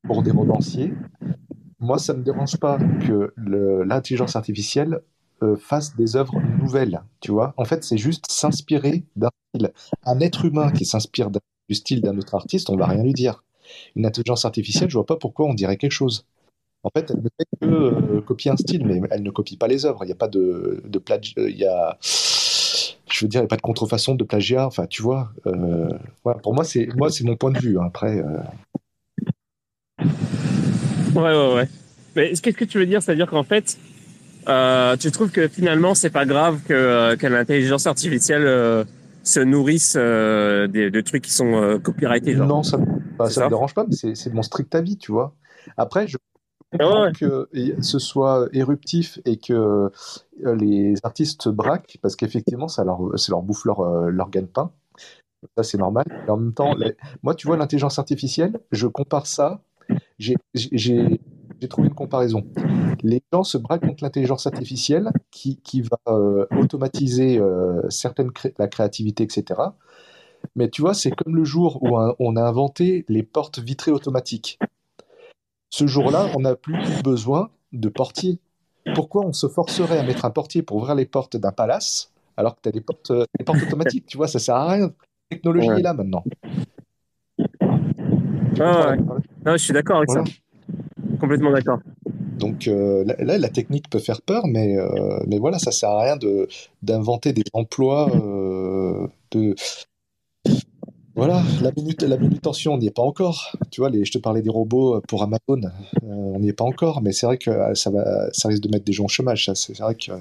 [0.04, 0.94] pour des romanciers,
[1.80, 5.02] moi, ça ne me dérange pas que l'intelligence artificielle
[5.44, 7.54] euh, fasse des œuvres nouvelles, tu vois.
[7.58, 9.72] En fait, c'est juste s'inspirer d'un style.
[10.06, 13.44] Un être humain qui s'inspire du style d'un autre artiste, on va rien lui dire.
[13.96, 16.26] Une intelligence artificielle, je vois pas pourquoi on dirait quelque chose.
[16.84, 19.68] En fait, elle ne fait que euh, copier un style, mais elle ne copie pas
[19.68, 20.04] les œuvres.
[20.04, 21.34] Il n'y a pas de, de plagiat.
[21.50, 24.66] Il y a, je veux dire, il n'y a pas de contrefaçon, de plagiat.
[24.66, 25.32] Enfin, tu vois.
[25.48, 25.90] euh,
[26.44, 26.88] pour moi, c'est
[27.24, 27.80] mon point de vue.
[27.80, 27.84] hein.
[27.86, 28.38] Après, euh,
[31.16, 31.70] Ouais, ouais, ouais.
[32.16, 33.02] Mais qu'est-ce que tu veux dire?
[33.02, 33.78] C'est-à-dire qu'en fait,
[34.48, 38.84] euh, tu trouves que finalement, c'est pas grave que, euh, que l'intelligence artificielle euh,
[39.24, 42.48] se nourrisse des, de trucs qui sont copyrightés, genre.
[42.48, 45.36] non, ça, bah, ça ça me dérange pas, mais c'est mon strict avis, tu vois.
[45.78, 46.18] Après, je
[46.74, 47.12] Ah comprends ouais.
[47.12, 47.48] que
[47.82, 49.90] ce soit éruptif et que
[50.44, 54.72] les artistes se braquent parce qu'effectivement, ça leur, ça leur bouffe leur, leur gagne-pain.
[55.58, 56.06] Ça, c'est normal.
[56.28, 59.62] Et en même temps, les- moi, tu vois, l'intelligence artificielle, je compare ça.
[60.22, 62.44] J'ai trouvé une comparaison.
[63.04, 68.54] Les gens se braquent contre l'intelligence artificielle qui, qui va euh, automatiser euh, certaines cré-
[68.58, 69.60] la créativité, etc.
[70.56, 74.60] Mais tu vois, c'est comme le jour où on a inventé les portes vitrées automatiques.
[75.70, 78.40] Ce jour-là, on n'a plus besoin de portier.
[78.96, 82.56] Pourquoi on se forcerait à mettre un portier pour ouvrir les portes d'un palace alors
[82.56, 84.88] que tu as des portes, euh, des portes automatiques Tu vois, ça sert à rien.
[85.30, 85.80] La technologie Ouais.
[85.80, 86.24] est là maintenant.
[88.60, 88.98] Ah ouais.
[89.46, 90.26] Non, je suis d'accord avec Voilà.
[90.26, 90.32] ça.
[91.20, 91.80] Complètement d'accord.
[92.40, 96.02] Donc euh, là, la technique peut faire peur, mais, euh, mais voilà, ça sert à
[96.02, 96.48] rien de
[96.82, 99.54] d'inventer des emplois euh, de
[101.16, 103.56] voilà la minute la manutention on n'y est pas encore.
[103.70, 105.70] Tu vois, les, je te parlais des robots pour Amazon,
[106.02, 108.86] on n'y est pas encore, mais c'est vrai que ça va ça risque de mettre
[108.86, 109.46] des gens au chômage.
[109.46, 110.12] Ça, c'est vrai que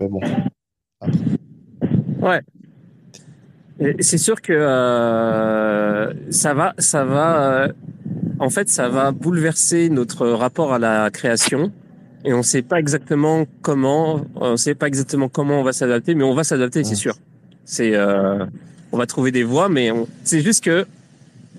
[0.00, 0.20] mais bon.
[2.22, 2.59] Et
[4.00, 7.64] C'est sûr que euh, ça va, ça va.
[7.64, 7.68] euh,
[8.38, 11.72] en fait, ça va bouleverser notre rapport à la création.
[12.24, 16.24] Et on sait pas exactement comment, on sait pas exactement comment on va s'adapter, mais
[16.24, 17.14] on va s'adapter, c'est sûr.
[17.64, 18.44] C'est, euh,
[18.92, 19.90] on va trouver des voies, mais
[20.24, 20.86] c'est juste que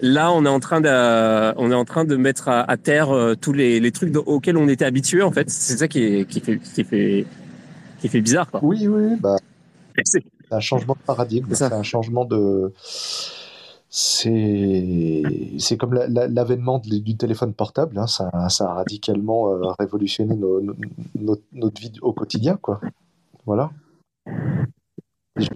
[0.02, 3.10] là, on est en train de, on est en train de mettre à, à terre
[3.10, 5.24] euh, tous les, les trucs auxquels on était habitué.
[5.24, 7.26] En fait, c'est ça qui est, qui fait, qui fait,
[8.00, 8.60] qui fait bizarre, quoi.
[8.64, 9.38] Oui, oui, bah
[10.54, 12.72] un changement de paradigme, C'est un changement de.
[13.94, 15.24] C'est
[15.60, 20.36] c'est comme la- la- l'avènement du téléphone portable, hein, ça, ça a radicalement euh, révolutionné
[20.36, 22.80] notre, notre vie au quotidien, quoi.
[23.46, 23.70] Voilà.
[25.36, 25.48] Je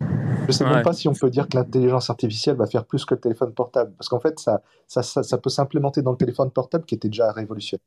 [0.48, 0.70] ne sais Ouais.
[0.76, 3.54] même pas si on peut dire que l'intelligence artificielle va faire plus que le téléphone
[3.54, 6.96] portable, parce qu'en fait, ça, ça, ça, ça peut s'implémenter dans le téléphone portable qui
[6.96, 7.86] était déjà révolutionnaire.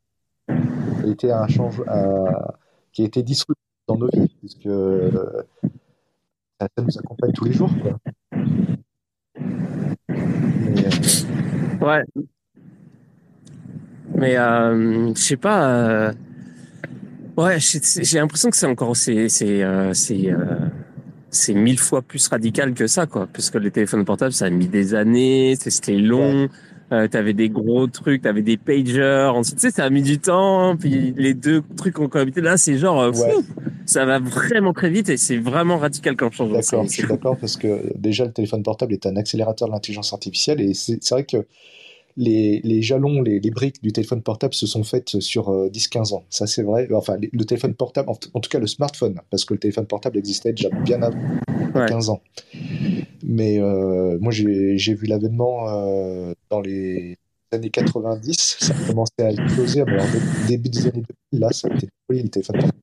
[0.49, 0.55] Ça
[1.05, 2.53] a été un change, un-
[2.93, 3.55] qui a été disruptif
[3.87, 5.43] dans nos vies, puisque euh,
[6.61, 7.71] ça, ça nous accompagne tous les jours.
[7.83, 7.99] Quoi.
[9.31, 10.91] Euh,
[11.81, 12.03] Ouais.
[14.15, 15.71] Mais euh, je sais pas.
[15.79, 16.13] euh,
[17.37, 20.59] Ouais, j'ai l'impression que c'est encore c'est c'est euh, c'est euh,
[21.31, 24.51] c'est mille fois plus radical que ça quoi, parce que les téléphones portables ça a
[24.51, 26.49] mis des années, c'était long.
[26.91, 30.19] Euh, t'avais des gros trucs, t'avais des pagers, ensuite tu sais ça a mis du
[30.19, 32.41] temps, puis les deux trucs ont cohabité.
[32.41, 33.35] Là c'est genre euh, Ouais.
[33.85, 36.55] ça va vraiment très vite et c'est vraiment radical comme changement.
[36.61, 39.73] D'accord, C'est- je suis d'accord parce que déjà le téléphone portable est un accélérateur de
[39.75, 41.45] l'intelligence artificielle et c'est c'est vrai que
[42.19, 46.13] les, les jalons, les, les briques du téléphone portable se sont faites sur euh, 10-15
[46.15, 46.25] ans.
[46.29, 46.89] Ça c'est vrai.
[46.93, 50.19] Enfin, le téléphone portable, en, en tout cas le smartphone, parce que le téléphone portable
[50.19, 51.19] existait déjà bien avant
[51.75, 51.87] Ouais.
[51.87, 52.21] 15 ans.
[53.23, 57.17] Mais euh, moi j'ai vu l'avènement euh, dans les
[57.53, 61.03] années 90, ça a commencé à exploser, mais alors dé- début des années
[61.33, 62.79] 2000, là ça a été folie le téléphone portable.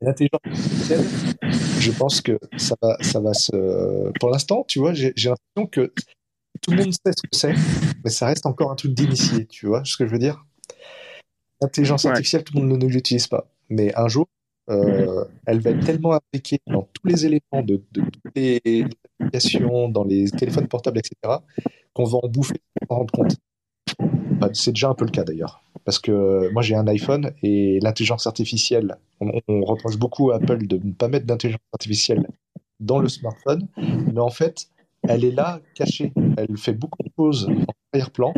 [0.00, 1.04] L'intelligence artificielle,
[1.80, 4.10] je pense que ça va, ça va se.
[4.18, 5.92] Pour l'instant, tu vois, j'ai l'impression que
[6.60, 7.54] tout le monde sait ce que c'est,
[8.04, 10.44] mais ça reste encore un truc d'initié, tu vois ce que je veux dire?
[11.60, 12.10] L'intelligence Ouais.
[12.10, 13.46] artificielle, tout le monde ne l'utilise pas.
[13.70, 14.26] Mais un jour,
[14.70, 18.84] euh, elle va être tellement appliquée dans tous les éléments de, de toutes les
[19.20, 21.40] applications, dans les téléphones portables, etc.,
[21.94, 23.36] qu'on va en bouffer sans s'en rendre compte.
[24.40, 25.62] Bah, c'est déjà un peu le cas d'ailleurs.
[25.84, 30.66] Parce que moi j'ai un iPhone et l'intelligence artificielle, on, on reproche beaucoup à Apple
[30.66, 32.26] de ne pas mettre d'intelligence artificielle
[32.80, 33.68] dans le smartphone,
[34.12, 34.68] mais en fait,
[35.08, 36.12] elle est là, cachée.
[36.36, 38.32] Elle fait beaucoup de choses en arrière-plan,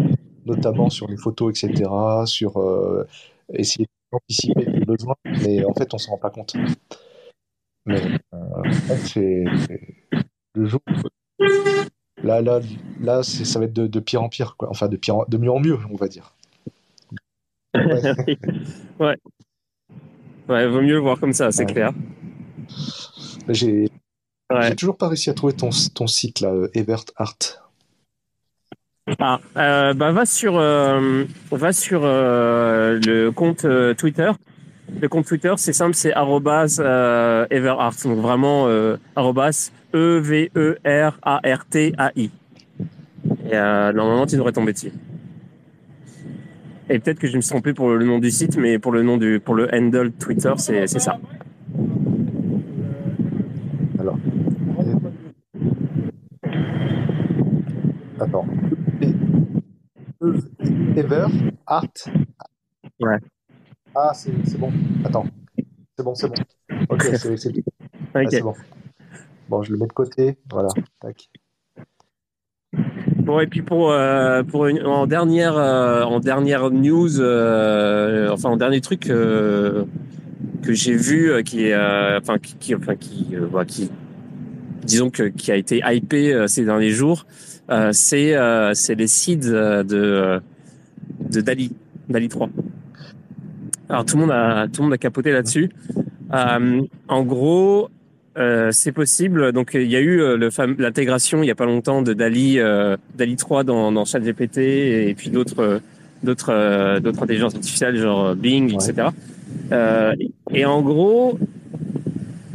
[0.46, 1.90] notamment sur les photos, etc.,
[2.26, 3.06] sur euh,
[3.52, 6.54] essayer d'anticiper les besoins, mais en fait, on s'en rend pas compte.
[7.86, 8.00] Mais
[8.34, 9.44] euh, en fait, c'est
[10.54, 10.80] le jour.
[12.22, 12.60] Là, là,
[13.00, 14.70] là, c'est- ça va être de, de pire en pire, quoi.
[14.70, 16.34] Enfin, de pire, en- de mieux en mieux, on va dire.
[17.74, 17.82] Ouais.
[19.00, 19.16] ouais.
[20.48, 21.72] Ouais, vaut mieux le voir comme ça, c'est Ouais.
[21.72, 21.92] clair.
[23.48, 23.88] J'ai
[24.54, 24.68] Ouais.
[24.68, 27.38] j'ai toujours pas réussi à trouver ton, ton site là, euh, Evert Art.
[29.18, 34.30] Ah, euh, bah va sur, euh, va sur euh, le compte euh, Twitter.
[35.00, 36.78] Le compte Twitter, c'est simple, c'est arrobas
[37.50, 38.02] everart.
[38.04, 38.66] Donc vraiment
[39.16, 42.30] arrobas e v e r a r t a i.
[43.46, 44.92] Et euh, normalement, tu devrais tomber dessus.
[46.90, 49.02] Et peut-être que je me suis trompé pour le nom du site, mais pour le
[49.02, 51.18] nom du, pour le handle Twitter, c'est ça.
[53.98, 54.18] Alors.
[58.20, 58.46] Attends.
[60.22, 60.40] E-
[60.96, 61.26] Ever
[61.66, 61.88] Art.
[63.00, 63.18] Ouais.
[63.94, 64.72] Ah, c'est bon.
[65.04, 65.26] Attends.
[65.96, 66.34] C'est bon, c'est bon.
[66.88, 67.52] Ok, c'est c'est-
[68.14, 68.54] ah, bon.
[69.48, 70.38] Bon, je le mets de côté.
[70.50, 70.68] Voilà.
[71.00, 71.28] Tac.
[73.18, 78.50] Bon et puis pour euh, pour une, en dernière euh, en dernière news euh, enfin
[78.50, 79.86] en dernier truc que
[80.62, 83.90] j'ai vu qui est enfin qui, qui enfin qui voilà, qui
[84.82, 87.24] disons que qui a été hypé ces derniers jours
[87.92, 88.34] c'est
[88.74, 90.42] c'est les seeds de
[91.34, 91.72] de Dali
[92.08, 92.48] Dali 3.
[93.88, 95.70] Alors tout le monde a tout le monde a capoté là-dessus.
[96.32, 97.88] Euh, en gros,
[98.36, 99.52] euh, c'est possible.
[99.52, 102.96] Donc, il y a eu euh, l'intégration il y a pas longtemps de Dali, euh,
[103.16, 105.80] Dali 3 dans, dans ChatGPT et puis d'autres,
[106.24, 108.90] d'autres, d'autres intelligences artificielles genre Bing, Ouais.
[108.90, 109.08] etc.
[110.52, 111.38] Et en gros,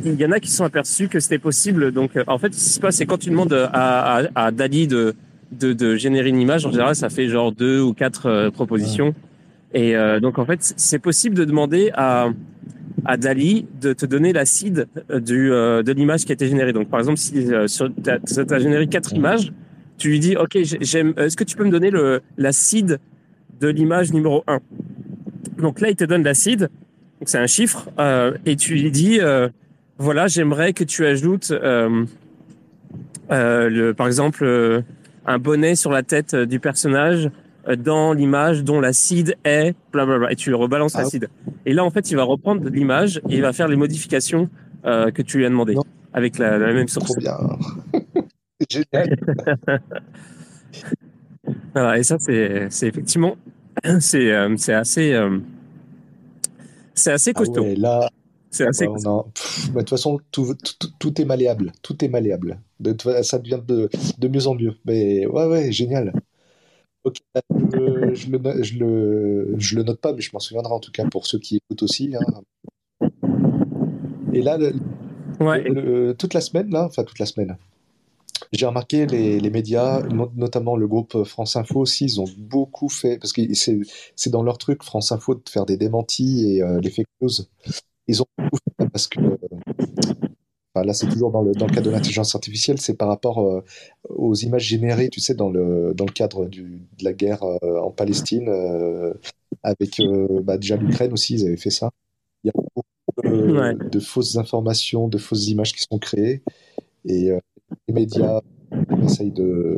[0.04, 1.92] il y en a qui se sont aperçus que c'était possible.
[1.92, 4.88] Donc, en fait, ce qui se passe, c'est quand tu demandes à, à, à Dali
[4.88, 5.16] de,
[5.52, 9.14] de, de générer une image, en général, ça fait genre deux ou quatre euh, propositions.
[9.74, 12.30] Et euh, donc, en fait, c'est possible de demander à
[13.06, 16.48] à Dali de te donner la seed euh, du, euh, de l'image qui a été
[16.48, 16.74] générée.
[16.74, 19.54] Donc, par exemple, si euh, sur, t'as, t'as généré quatre images,
[19.98, 23.00] tu lui dis, OK, j'ai- j'aime, est-ce que tu peux me donner le, la seed
[23.62, 24.60] de l'image numéro 1
[25.60, 26.60] Donc là, il te donne la seed,
[27.20, 29.20] donc c'est un chiffre, euh, et tu lui dis,
[29.98, 31.52] voilà, j'aimerais que tu ajoutes,
[33.30, 34.84] le, par exemple,
[35.26, 37.30] un bonnet sur la tête euh, du personnage
[37.68, 41.06] euh, dans l'image dont la seed est blablabla, et tu lui rebalances la Ah.
[41.06, 41.30] seed.
[41.66, 44.50] Et là, en fait, il va reprendre l'image et il va faire les modifications
[44.86, 45.84] euh, que tu lui as demandé Non.
[46.14, 47.12] avec la, la même source.
[47.12, 47.38] Trop bien.
[48.70, 49.18] Génial.
[51.74, 53.36] Voilà, et ça, c'est effectivement,
[54.00, 55.40] c'est euh, assez, euh,
[56.94, 57.62] c'est assez Ah costaud.
[57.62, 58.10] ouais, là,
[58.52, 61.72] C'est assez bah, de toute façon, tout, tout, tout est malléable.
[61.82, 62.60] Tout est malléable.
[63.24, 64.76] Ça devient de, de mieux en mieux.
[64.86, 66.14] Mais ouais, ouais, génial.
[67.04, 67.42] Ok, bah,
[67.74, 71.06] je, le, je, le, je le note pas, mais je m'en souviendrai en tout cas
[71.06, 72.16] pour ceux qui écoutent aussi.
[72.16, 72.26] hein.
[74.34, 74.74] Et là, le-
[75.40, 77.58] Ouais, toute la semaine, là, enfin toute la semaine,
[78.52, 82.90] j'ai remarqué les, les médias, no- notamment le groupe France Info aussi, ils ont beaucoup
[82.90, 83.80] fait, parce que c'est
[84.16, 87.30] c'est dans leur truc, France Info, de faire des démentis et euh, les fake news.
[88.08, 89.38] Ils ont beaucoup fait parce que, euh,
[90.74, 93.40] enfin, là c'est toujours dans le, dans le cadre de l'intelligence artificielle, c'est par rapport
[93.40, 93.64] euh,
[94.10, 97.80] aux images générées, tu sais, dans le, dans le cadre du, de la guerre euh,
[97.82, 99.14] en Palestine, euh,
[99.64, 100.02] avec
[100.44, 101.92] bah, déjà l'Ukraine aussi, ils avaient fait ça.
[102.44, 102.84] Il y a beaucoup
[103.24, 103.76] de, Ouais.
[103.92, 106.44] de fausses informations, de fausses images qui sont créées,
[107.06, 107.32] et
[107.88, 108.42] les médias
[109.04, 109.78] essayent de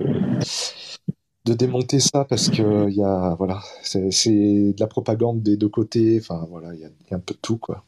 [1.46, 5.70] de démonter ça parce que il y a voilà c'est de la propagande des deux
[5.70, 7.84] côtés enfin voilà il y a, il y a un peu de tout quoi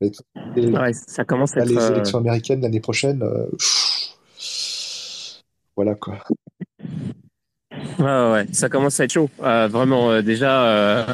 [0.00, 1.68] et ouais, ça commence à être.
[1.68, 5.42] les euh, élections américaines l'année prochaine euh, pff,
[5.76, 6.18] voilà quoi
[7.98, 9.30] Ouais, ouais, ça commence à être chaud.
[9.42, 11.06] Euh, vraiment, euh, déjà, euh,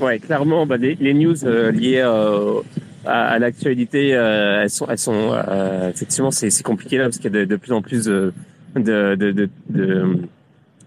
[0.00, 5.34] ouais, clairement, bah, les, les news euh, liées à, à l'actualité, elles sont, elles sont,
[5.88, 8.32] effectivement, c'est compliqué là parce qu'il y a de, de plus en plus de,
[8.76, 10.18] de, de- de-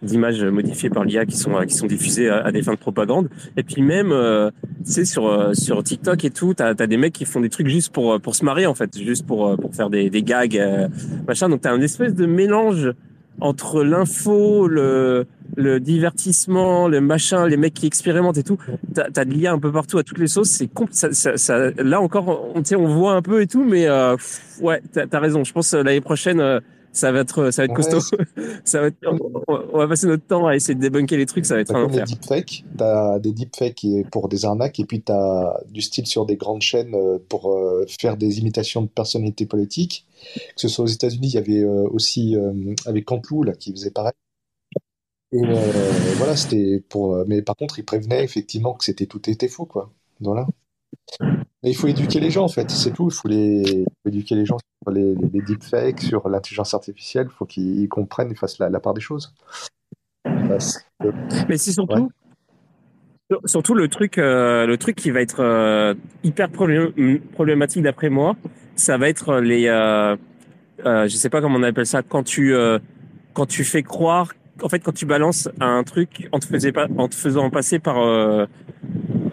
[0.01, 3.29] d'images modifiées par l'IA qui sont, qui sont diffusées à, des fins de propagande.
[3.57, 4.49] Et puis même, euh,
[4.83, 7.67] sais, sur, euh, sur TikTok et tout, t'as as des mecs qui font des trucs
[7.67, 10.23] juste pour, euh, pour se marier, en fait, juste pour, euh, pour faire des, des
[10.23, 10.87] gags, euh,
[11.27, 11.49] machin.
[11.49, 12.91] Donc, t'as un espèce de mélange
[13.39, 18.57] entre l'info, le, le divertissement, le machin, les mecs qui expérimentent et tout.
[18.93, 20.49] T'as as de l'IA un peu partout, à toutes les sauces.
[20.49, 24.15] C'est ça, ça, ça- là encore, on, on voit un peu et tout, mais euh,
[24.61, 25.43] ouais, t'as as raison.
[25.43, 26.59] Je pense euh, l'année prochaine, euh,
[26.93, 28.17] ça va être, ça va être Ouais, costaud.
[28.65, 28.97] ça va être,
[29.47, 31.45] on, va passer notre temps à essayer de débunker les trucs.
[31.45, 32.05] Ça va être un enfer.
[32.05, 36.61] deepfakes, t'as des deepfakes pour des arnaques, et puis t'as du style sur des grandes
[36.61, 40.05] chaînes euh, pour euh, faire des imitations de personnalités politiques.
[40.55, 42.35] Que ce soit aux États-Unis, il y avait euh, aussi
[42.85, 44.13] avec Cantelou là qui faisait pareil.
[45.33, 45.55] Et euh,
[46.17, 47.25] voilà, c'était pour.
[47.25, 49.91] mais par contre, il prévenait effectivement que c'était tout était faux, quoi.
[50.19, 50.45] Voilà.
[51.63, 53.09] Mais il faut éduquer les gens, en fait, c'est tout.
[53.09, 53.61] Il faut, les...
[53.61, 57.27] il faut éduquer les gens sur les, deepfakes, sur l'intelligence artificielle.
[57.29, 59.33] Il faut qu'ils comprennent et fassent la, la part des choses.
[61.47, 62.11] Mais c'est surtout,
[63.29, 68.09] sur- surtout le truc, euh, le truc qui va être euh, hyper problém- problématique d'après
[68.09, 68.35] moi,
[68.75, 70.15] ça va être les, euh,
[70.85, 72.79] euh, je sais pas comment on appelle ça, quand tu, euh,
[73.33, 74.33] quand tu fais croire,
[74.63, 77.79] en fait, quand tu balances un truc en te, faisait pas, en te faisant passer
[77.79, 77.97] par,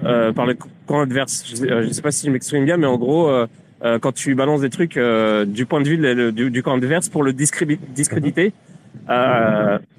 [0.09, 1.45] euh, par le camp adverse.
[1.49, 3.47] Je, sais- euh, sais pas si je m'exprime bien, mais en gros, euh,
[3.85, 7.33] euh, quand tu balances des trucs du point de vue du, camp adverse pour le
[7.33, 8.53] discrédi- discréditer,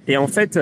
[0.07, 0.59] et en fait.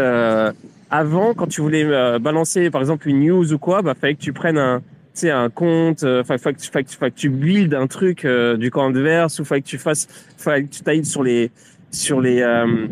[0.89, 1.83] Avant, quand tu voulais
[2.17, 4.81] balancer, par exemple, une news ou quoi, bah, fallait que tu prennes un,
[5.13, 9.59] sais, un compte, enfin, fallait que tu, builds un truc du camp adverse, ou fallait
[9.59, 10.07] que tu fasses,
[10.37, 11.51] fallait que tu tailles sur les,
[11.91, 12.87] sur les, euh,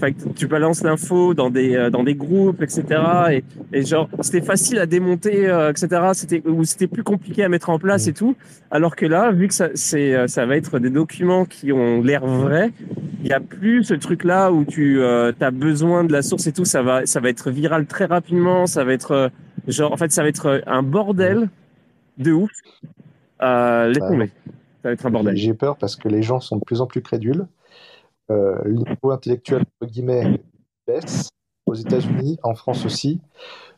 [0.00, 2.84] que tu balances l'info dans des, euh, dans des groupes, etc.
[3.30, 5.88] Et, et genre, c'était facile à démonter, euh, etc.
[6.12, 8.36] C'était, ou c'était plus compliqué à mettre en place et tout.
[8.70, 12.26] Alors que là, vu que ça, c'est, ça va être des documents qui ont l'air
[12.26, 12.72] vrais,
[13.26, 16.46] il y a plus ce truc là où tu euh, as besoin de la source
[16.46, 19.28] et tout ça va ça va être viral très rapidement ça va être euh,
[19.66, 21.48] genre en fait ça va être un bordel
[22.18, 22.50] de ouf
[23.42, 24.08] euh, laisse Ouais.
[24.08, 24.26] tomber
[24.82, 26.86] ça va être un bordel J'ai peur parce que les gens sont de plus en
[26.86, 27.46] plus crédules.
[28.30, 30.40] Euh, le niveau intellectuel, entre guillemets,
[30.86, 31.28] baisse
[31.66, 33.20] aux États-Unis, en France aussi.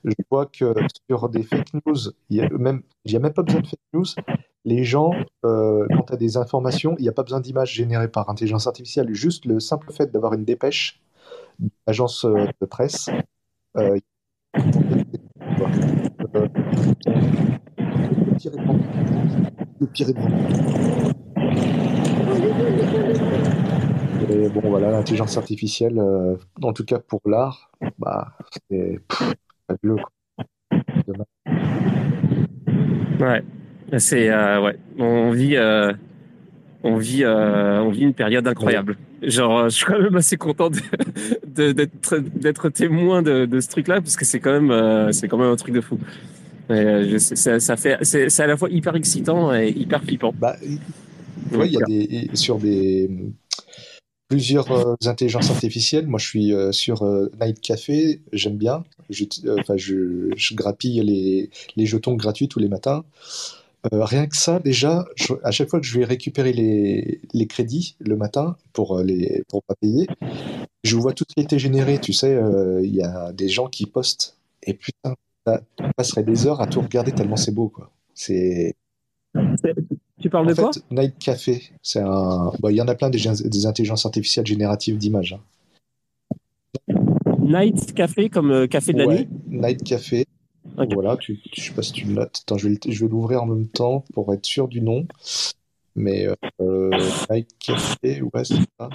[0.05, 0.75] Je vois que
[1.11, 1.97] sur des fake news,
[2.31, 2.83] il y a même,
[3.13, 4.05] a même pas besoin de fake news.
[4.65, 5.13] Les gens,
[5.45, 9.13] euh, quand tu des informations, il n'y a pas besoin d'images générées par intelligence artificielle.
[9.15, 11.01] Juste le simple fait d'avoir une dépêche
[11.87, 13.09] d'agence euh, de presse.
[13.77, 13.99] euh,
[17.85, 18.59] le pire est.
[19.81, 20.15] Le pire est.
[24.21, 28.37] Et bon, voilà, l'intelligence artificielle, euh, en tout cas pour l'art, bah,
[28.69, 29.01] c'est
[29.67, 30.03] fabuleux.
[33.21, 33.45] ouais.
[33.99, 34.77] C'est euh, ouais.
[34.99, 35.93] On vit euh,
[36.83, 38.99] on vit on vit une période incroyable.
[39.23, 40.69] Genre je suis quand même assez content
[41.47, 45.39] d'être d'être témoin de, de ce truc là parce que c'est quand même c'est quand
[45.39, 45.99] même un truc de fou.
[46.71, 50.35] Et, je sais, ça, ça fait c'est à la fois hyper excitant et hyper flippant.
[50.39, 53.09] Bah, il y a des, sur des,
[54.29, 56.07] plusieurs euh, intelligences artificielles.
[56.07, 58.85] Moi, je suis euh, sur euh, Night Café, j'aime bien.
[59.11, 63.05] Je, euh, je, je grappille les, les jetons gratuits tous les matins.
[63.93, 67.47] Euh, rien que ça, déjà, je- à chaque fois que je vais récupérer les, les
[67.47, 70.09] crédits le matin pour euh, les pour pas payer,
[70.85, 71.99] je vois tout ce qui a été généré.
[72.01, 72.39] Tu sais,
[72.83, 75.15] il y a des gens qui postent et putain,
[75.47, 77.91] on passerait des heures à tout regarder tellement c'est beau, quoi.
[78.15, 78.75] C'est
[80.21, 82.53] tu parles en de quoi Night Café, c'est un.
[82.61, 85.35] bah, Il y en a plein des, des intelligences artificielles génératives d'images.
[85.35, 85.41] hein.
[87.41, 90.27] Night Café comme euh, café de la Ouais, nuit Night Café.
[90.77, 90.93] Ok.
[90.93, 92.43] Voilà, tu, je sais pas si tu le notes.
[92.43, 95.07] Attends, je vais, le- je vais l'ouvrir en même temps pour être sûr du nom.
[95.97, 96.29] Mais
[96.61, 96.91] euh,
[97.31, 98.91] Night Café, ouais, c'est ça.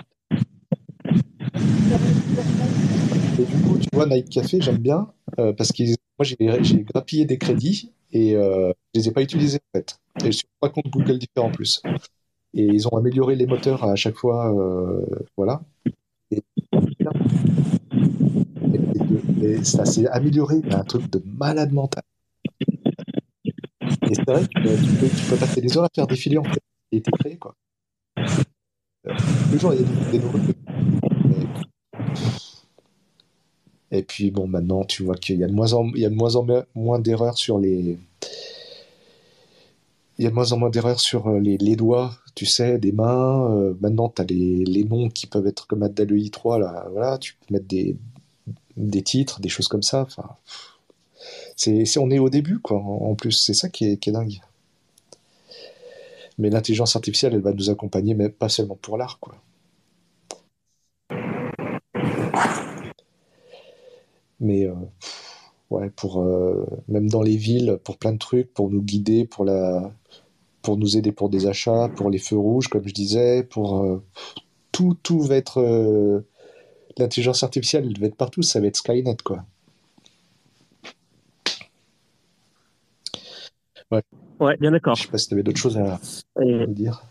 [3.39, 5.07] Et du coup, tu vois, Night Café, j'aime bien
[5.39, 6.23] euh, parce que moi,
[6.61, 9.97] j'ai grappillé des crédits et euh, je les ai pas utilisés en fait.
[10.23, 11.81] Et sur trois comptes Google différents en plus.
[12.53, 14.55] Et ils ont amélioré les moteurs à chaque fois.
[14.55, 15.03] euh,
[15.35, 15.61] voilà.
[16.31, 16.41] Et,
[19.63, 22.03] ça s'est amélioré, mais un truc de malade mental.
[23.81, 26.61] Et c'est vrai que euh, tu peux, passer des heures à faire défiler en fait,
[26.89, 27.37] qui a été créé.
[27.37, 27.55] Quoi.
[28.17, 29.13] Euh,
[29.51, 30.57] toujours, il y a des, des nouveaux trucs.
[30.57, 32.52] Et,
[33.93, 35.91] et puis, bon, maintenant, tu vois qu'il y a de moins en,
[36.73, 37.99] moins, d'erreurs sur les.
[40.17, 43.51] Il y a moins d'erreurs sur euh, les, les doigts, tu sais, des mains.
[43.51, 46.87] Euh, maintenant, tu as les, noms qui peuvent être comme Adda le i3, là.
[46.91, 50.01] Voilà, tu peux mettre des, titres, des choses comme ça.
[50.01, 50.27] Enfin,
[51.55, 52.79] c'est, on est au début, quoi.
[52.79, 54.41] En plus, c'est ça qui est, qui dingue.
[56.39, 59.35] Mais l'intelligence artificielle, elle va nous accompagner, mais pas seulement pour l'art, quoi.
[64.39, 64.73] Mais euh,
[65.69, 69.45] ouais, pour euh, même dans les villes, pour plein de trucs, pour nous guider, pour
[69.45, 69.91] la,
[70.61, 74.03] pour nous aider pour des achats, pour les feux rouges, comme je disais, pour euh,
[74.71, 76.25] tout, tout va être euh,
[76.97, 79.45] l'intelligence artificielle, elle va être partout, ça va être Skynet, quoi.
[84.39, 84.95] Ouais, bien d'accord.
[84.95, 85.99] Je sais pas si tu avais d'autres choses à,
[86.67, 87.03] dire.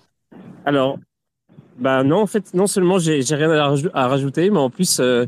[0.65, 0.99] Alors,
[1.79, 5.01] bah non, en fait, non seulement j'ai rien à, rajou- à rajouter, mais en plus,
[5.01, 5.27] euh,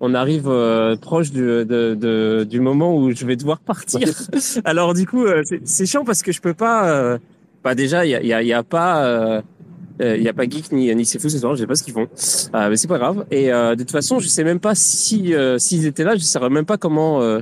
[0.00, 1.64] on arrive euh, proche du, de,
[1.98, 4.00] de- du moment où je vais devoir partir.
[4.64, 6.88] Alors du coup, euh, c'est- chiant parce que je peux pas.
[6.90, 7.18] Euh,
[7.64, 9.04] bah déjà, il y a, y a, il y a pas.
[9.04, 9.42] euh,
[10.00, 11.74] euh, il y a pas geek ni ni c'est fou ce soir, je sais pas
[11.74, 12.06] ce qu'ils font,
[12.54, 13.26] Euh, mais c'est pas grave.
[13.32, 16.22] Et euh, de toute façon, je sais même pas si euh, s'ils étaient là, je
[16.22, 17.20] saurais même pas comment.
[17.20, 17.40] euh,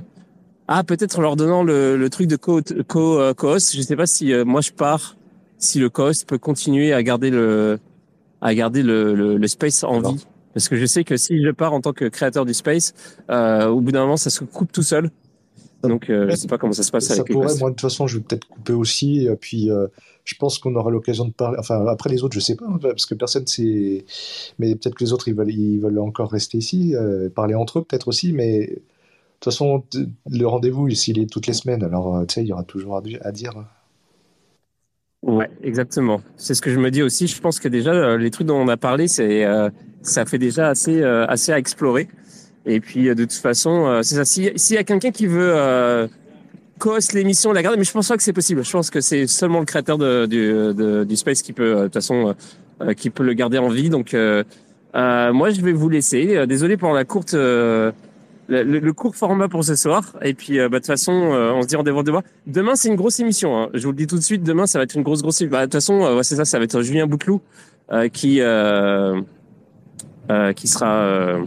[0.69, 3.77] ah, peut-être en leur donnant le, le truc de co co co-host.
[3.77, 5.17] Je sais pas si euh, moi je pars,
[5.59, 7.79] si le co-host peut continuer à garder le
[8.41, 10.15] à garder le, le, le space en Alors.
[10.15, 10.27] vie.
[10.57, 12.95] Parce que je sais que si je pars en tant que créateur du space,
[13.29, 15.11] euh, au bout d'un moment, ça se coupe tout seul.
[15.83, 17.83] Donc, euh, je sais pas comment ça se passe Ça avec pourrait, moi de toute
[17.83, 19.27] façon, je vais peut-être couper aussi.
[19.27, 19.87] et Puis, euh,
[20.25, 21.59] je pense qu'on aura l'occasion de parler.
[21.61, 24.07] Enfin, après les autres, je sais pas, hein, parce que personne c'est.
[24.59, 27.81] Mais peut-être que les autres, ils veulent, ils veulent encore rester ici, euh, parler entre
[27.81, 28.33] eux peut-être aussi.
[28.33, 28.75] Mais de
[29.41, 29.85] toute façon,
[30.31, 33.03] le rendez-vous, s'il est toutes les semaines, alors tu sais, il y aura toujours à,
[33.03, 33.53] di- à dire.
[35.23, 36.23] Ouais, exactement.
[36.39, 37.27] C'est ce que je me dis aussi.
[37.27, 39.45] Je pense que déjà, les trucs dont on a parlé, c'est,
[40.09, 42.09] ça fait déjà assez, euh, assez à explorer.
[42.65, 44.25] Et puis, euh, de toute façon, euh, c'est ça.
[44.25, 46.09] Si- S'il y a quelqu'un qui veut euh,
[46.79, 48.65] co-host l'émission, la garder, mais je pense pas que c'est possible.
[48.65, 51.83] Je pense que c'est seulement le créateur de, du, de- du space qui peut, de
[51.85, 52.35] toute façon,
[52.83, 53.89] euh, qui peut le garder en vie.
[53.91, 54.43] Donc, euh,
[54.95, 56.47] moi, je vais vous laisser.
[56.47, 57.93] Désolé pour la courte, le,
[58.49, 60.17] le- court format pour ce soir.
[60.23, 62.23] Et puis, bah, de toute façon, on se dit rendez-vous demain.
[62.47, 63.57] Demain, c'est une grosse émission.
[63.59, 63.69] Hein.
[63.75, 64.43] Je vous le dis tout de suite.
[64.43, 65.43] Demain, ça va être une grosse, grosse.
[65.45, 66.45] Bah, de toute façon, c'est ça.
[66.45, 67.41] Ça va être Julien Bouclou
[68.13, 69.21] qui euh,
[70.53, 71.45] qui sera euh,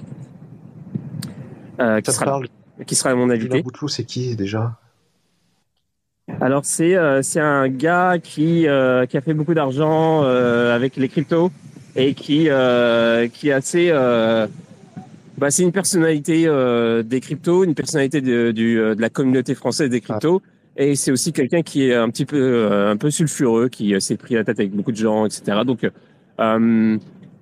[1.80, 2.48] euh, qui sera parle
[2.86, 3.62] qui sera mon invité.
[3.62, 4.80] Bouteloup, c'est qui déjà?
[6.42, 10.96] Alors c'est euh, c'est un gars qui euh, qui a fait beaucoup d'argent euh, avec
[10.96, 11.52] les cryptos
[11.96, 14.48] et qui euh, qui est assez euh,
[15.38, 19.56] bah c'est une personnalité euh, des cryptos, une personnalité de, du euh, de la communauté
[19.56, 20.42] française des cryptos
[20.78, 24.00] et c'est aussi quelqu'un qui est un petit peu euh, un peu sulfureux qui euh,
[24.00, 25.62] s'est pris la tête avec beaucoup de gens etc.
[25.66, 25.90] Donc
[26.40, 26.98] euh,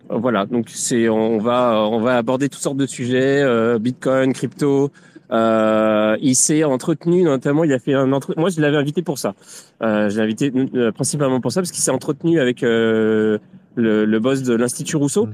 [0.09, 4.91] voilà donc c'est on va on va aborder toutes sortes de sujets euh, Bitcoin, crypto.
[5.29, 8.33] Euh, il s'est entretenu notamment, il a fait un entre...
[8.37, 9.35] Moi, je l'avais invité pour ça.
[9.83, 13.37] Euh, je l'ai invité euh, principalement pour ça parce qu'il s'est entretenu avec euh,
[13.75, 15.27] le, le boss de l'Institut Rousseau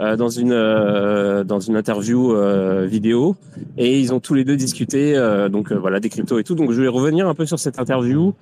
[0.00, 3.36] euh, dans une euh, dans une interview euh, vidéo
[3.76, 6.54] et ils ont tous les deux discuté euh, donc voilà des cryptos et tout.
[6.54, 8.32] Donc je vais revenir un peu sur cette interview.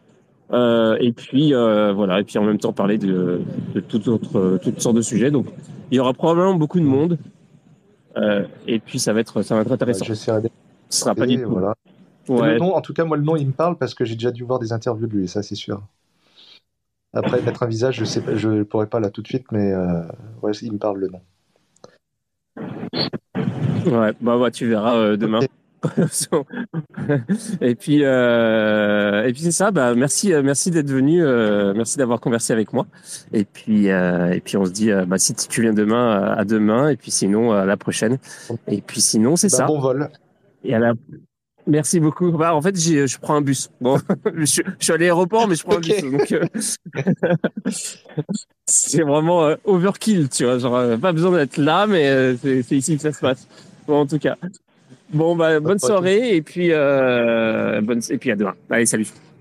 [0.53, 3.41] Euh, et puis euh, voilà et puis en même temps parler de,
[3.75, 5.47] de toutes autres toutes sortes de sujets donc
[5.91, 7.19] il y aura probablement beaucoup de monde
[8.19, 10.53] euh, et puis ça va être ça va être intéressant J'essaierai d'être.
[10.91, 11.75] ce sera pas du tout Voilà.
[12.29, 14.15] Ouais Le nom, en tout cas, moi, le nom, il me parle parce que j'ai
[14.15, 15.83] déjà dû voir des interviews de lui, ça, c'est sûr.
[17.13, 19.75] Après, mettre un visage, je sais pas, je pourrais pas là tout de suite, mais
[20.43, 21.21] ouais, il me parle le nom.
[23.85, 25.41] Ouais, bah, tu verras demain.
[27.61, 29.71] Et puis, euh, et puis c'est ça.
[29.71, 31.23] Bah, merci, euh, merci d'être venu.
[31.25, 32.87] euh, merci d'avoir conversé avec moi.
[33.33, 36.35] Et puis, euh, et puis on se dit, euh, bah, si tu viens demain, euh,
[36.41, 36.89] à demain.
[36.89, 38.19] Et puis sinon, à la prochaine.
[38.69, 39.67] Et puis sinon, c'est Bah, ça.
[39.67, 40.09] Bon vol.
[40.65, 40.93] Et à la.
[41.67, 42.31] Merci beaucoup.
[42.33, 43.71] Bah, en fait, je prends un bus.
[43.81, 43.99] Bon,
[44.35, 46.03] je, suis- je suis à l'aéroport, mais je prends un bus.
[46.03, 46.45] Donc, euh,
[48.67, 50.59] c'est vraiment euh, overkill, tu vois.
[50.59, 53.47] Genre, euh, pas besoin d'être là, mais c'est, c'est ici que ça se passe.
[53.87, 54.37] Bon, en tout cas.
[55.15, 58.55] Bon, bah, bonne soirée et puis, euh, bonne, et puis à demain.
[58.69, 59.07] Allez, salut.